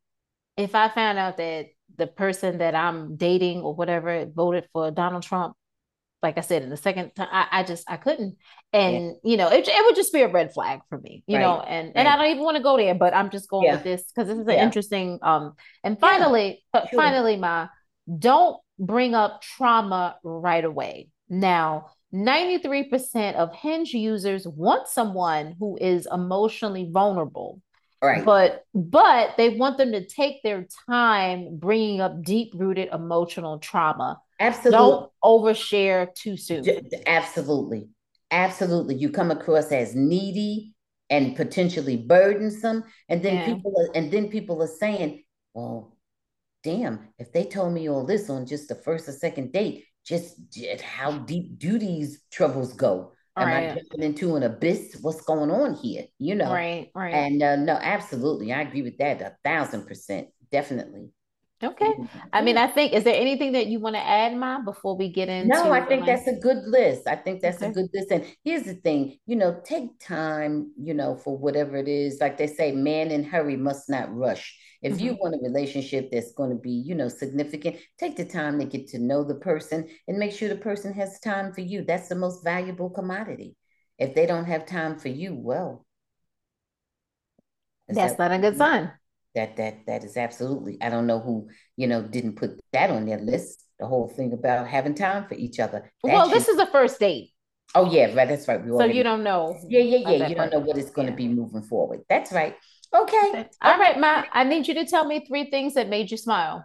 [0.57, 1.67] if I found out that
[1.97, 5.57] the person that I'm dating or whatever voted for Donald Trump,
[6.23, 8.37] like I said, in the second time, I, I just I couldn't,
[8.73, 9.31] and yeah.
[9.31, 11.43] you know, it, it would just be a red flag for me, you right.
[11.43, 11.93] know, and right.
[11.97, 13.75] and I don't even want to go there, but I'm just going yeah.
[13.75, 14.65] with this because this is an yeah.
[14.65, 15.19] interesting.
[15.23, 16.87] Um, and finally, sure.
[16.95, 17.69] finally, my
[18.19, 21.09] don't bring up trauma right away.
[21.29, 27.61] Now, 93% of hinge users want someone who is emotionally vulnerable
[28.03, 33.59] right but but they want them to take their time bringing up deep rooted emotional
[33.59, 36.65] trauma absolutely don't overshare too soon
[37.07, 37.89] absolutely
[38.31, 40.75] absolutely you come across as needy
[41.11, 43.47] and potentially burdensome and then yeah.
[43.47, 45.23] people are, and then people are saying
[45.55, 45.97] well
[46.63, 50.37] damn if they told me all this on just the first or second date just,
[50.53, 53.71] just how deep do these troubles go Am right.
[53.71, 54.97] I jumping into an abyss?
[55.03, 56.07] What's going on here?
[56.19, 57.13] You know, right, right.
[57.13, 61.11] And uh, no, absolutely, I agree with that a thousand percent, definitely.
[61.63, 61.95] Okay.
[62.35, 65.09] I mean, I think, is there anything that you want to add, Ma, before we
[65.09, 65.49] get into?
[65.49, 67.07] No, I think that's a good list.
[67.07, 67.71] I think that's okay.
[67.71, 68.11] a good list.
[68.11, 72.21] And here's the thing, you know, take time, you know, for whatever it is.
[72.21, 74.55] Like they say, man in hurry must not rush.
[74.83, 75.05] If mm-hmm.
[75.05, 78.67] you want a relationship that's going to be, you know, significant, take the time to
[78.67, 81.85] get to know the person and make sure the person has time for you.
[81.85, 83.57] That's the most valuable commodity.
[83.99, 85.87] If they don't have time for you, well,
[87.89, 88.93] that's that- not a good sign
[89.37, 93.07] that that that is absolutely i don't know who you know didn't put that on
[93.07, 95.91] their list the whole thing about having time for each other.
[96.03, 97.31] That well this is the first date.
[97.75, 100.53] Oh yeah right that's right we so you don't know yeah yeah yeah you don't
[100.53, 101.29] know what it's going to yeah.
[101.29, 102.01] be moving forward.
[102.09, 102.57] That's right.
[102.95, 103.47] Okay.
[103.63, 106.65] All right ma i need you to tell me three things that made you smile.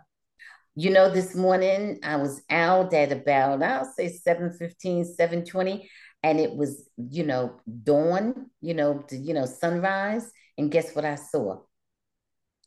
[0.75, 5.89] You know this morning i was out at about i'll say 7 15 7 20
[6.23, 11.15] and it was you know dawn you know you know sunrise and guess what i
[11.15, 11.57] saw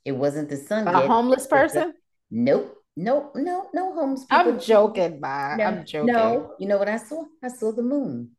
[0.05, 0.87] it wasn't the sun.
[0.89, 1.07] A yet.
[1.09, 1.95] homeless person?
[2.31, 2.77] Nope.
[2.97, 3.33] Nope.
[3.35, 4.37] No, no homeless people.
[4.37, 5.59] I'm joking, Bob.
[5.59, 6.13] No, I'm joking.
[6.13, 7.25] No, you know what I saw?
[7.43, 8.31] I saw the moon.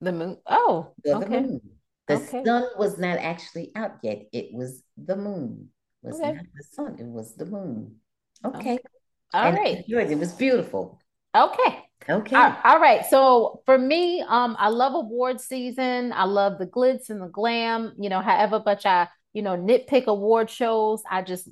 [0.00, 0.38] The moon.
[0.46, 1.40] Oh, the okay.
[1.40, 1.60] Moon.
[2.08, 2.44] The okay.
[2.44, 4.26] sun was not actually out yet.
[4.32, 5.68] It was the moon.
[6.02, 6.32] It was okay.
[6.32, 6.96] not the sun.
[6.98, 7.96] It was the moon.
[8.44, 8.74] Okay.
[8.74, 8.78] okay.
[9.32, 9.84] All and right.
[9.86, 11.00] It was beautiful.
[11.34, 11.84] Okay.
[12.08, 12.36] Okay.
[12.36, 13.06] All, all right.
[13.06, 16.12] So for me, um, I love award season.
[16.12, 17.94] I love the glitz and the glam.
[17.98, 21.02] You know, however, but I you know, nitpick award shows.
[21.10, 21.48] I just,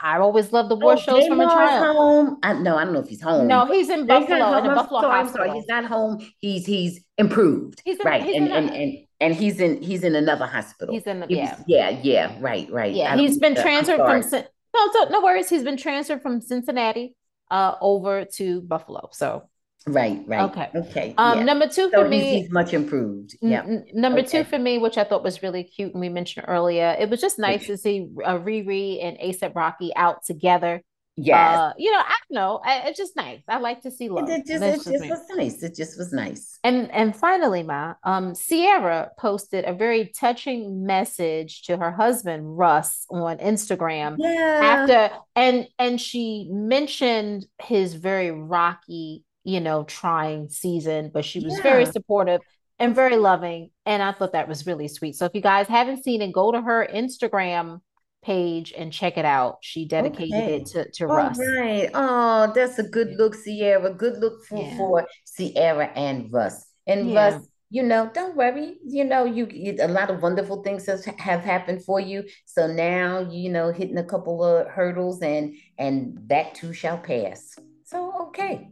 [0.00, 1.96] I always love the award oh, shows from a child.
[1.96, 2.38] Home.
[2.42, 3.48] I, no, I don't know if he's home.
[3.48, 5.46] No, he's in Buffalo, in Buffalo sorry, hospital.
[5.46, 6.26] Sorry, he's not home.
[6.38, 7.82] He's he's improved.
[7.84, 10.94] He's in, right, he's and, and, and and he's in he's in another hospital.
[10.94, 12.94] He's in the, yeah, was, yeah, yeah, right, right.
[12.94, 15.48] Yeah, he's been transferred from no, so, no worries.
[15.48, 17.14] He's been transferred from Cincinnati
[17.50, 19.08] uh over to Buffalo.
[19.12, 19.48] So
[19.86, 20.50] Right, right.
[20.50, 20.70] Okay.
[20.74, 21.14] Okay.
[21.18, 21.44] Um, yeah.
[21.44, 23.36] number two for me, he's, much improved.
[23.42, 23.62] Yeah.
[23.64, 24.28] N- number okay.
[24.28, 27.20] two for me, which I thought was really cute, and we mentioned earlier, it was
[27.20, 27.66] just nice okay.
[27.66, 30.82] to see uh, Riri and ASAP Rocky out together.
[31.16, 31.60] Yeah.
[31.60, 32.60] Uh, you know, I know.
[32.64, 33.40] I, it's just nice.
[33.46, 34.28] I like to see love.
[34.28, 35.62] It just, it just was nice.
[35.62, 36.58] It just was nice.
[36.64, 43.06] And and finally, Ma, um, Ciara posted a very touching message to her husband Russ
[43.10, 44.16] on Instagram.
[44.18, 44.60] Yeah.
[44.62, 51.56] After and and she mentioned his very rocky you know, trying season, but she was
[51.56, 51.62] yeah.
[51.62, 52.40] very supportive
[52.78, 53.70] and very loving.
[53.86, 55.14] And I thought that was really sweet.
[55.16, 57.80] So if you guys haven't seen it, go to her Instagram
[58.22, 59.58] page and check it out.
[59.60, 60.56] She dedicated okay.
[60.56, 61.38] it to, to All Russ.
[61.38, 61.90] Right.
[61.92, 63.92] Oh, that's a good look, Ciara.
[63.92, 64.76] Good look for, yeah.
[64.76, 65.06] for
[65.36, 66.66] Ciara and Russ.
[66.86, 67.32] And yeah.
[67.32, 68.76] Russ, you know, don't worry.
[68.84, 72.24] You know, you, you a lot of wonderful things have, have happened for you.
[72.46, 77.56] So now, you know, hitting a couple of hurdles and and that too shall pass.
[77.84, 78.70] So okay.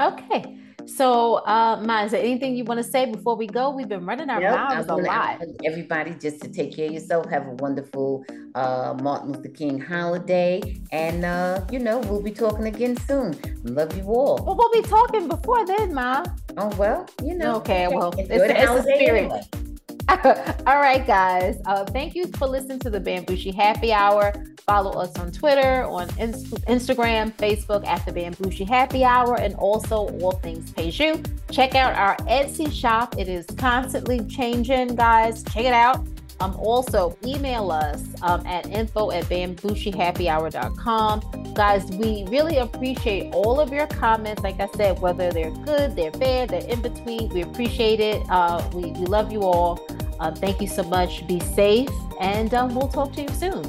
[0.00, 0.58] Okay.
[0.86, 3.70] So, uh, Ma, is there anything you want to say before we go?
[3.70, 5.42] We've been running our mouths a lot.
[5.64, 7.28] Everybody, just to take care of yourself.
[7.28, 8.24] Have a wonderful
[8.54, 13.36] uh, Martin Luther King holiday, and uh, you know we'll be talking again soon.
[13.64, 14.38] Love you all.
[14.44, 16.24] Well, we'll be talking before then, Ma.
[16.56, 17.56] Oh well, you know.
[17.56, 19.24] Okay, well, it's, it's a spirit.
[19.24, 19.65] Anyway.
[20.08, 21.60] All right, guys.
[21.66, 24.32] Uh, thank you for listening to the Bamgboshe Happy Hour.
[24.64, 30.30] Follow us on Twitter, on Instagram, Facebook at the Bamgboshe Happy Hour, and also All
[30.32, 31.28] Things Peju.
[31.50, 33.18] Check out our Etsy shop.
[33.18, 35.42] It is constantly changing, guys.
[35.42, 36.06] Check it out.
[36.38, 41.54] Um, also, email us um, at info at bamgboshehappyhour.com.
[41.54, 44.42] Guys, we really appreciate all of your comments.
[44.42, 48.20] Like I said, whether they're good, they're bad, they're in between, we appreciate it.
[48.28, 49.80] Uh, we, we love you all.
[50.20, 51.26] Uh, thank you so much.
[51.26, 51.90] Be safe,
[52.20, 53.62] and um, we'll talk to you soon.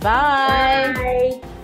[0.00, 0.92] Bye.
[0.94, 1.55] Bye.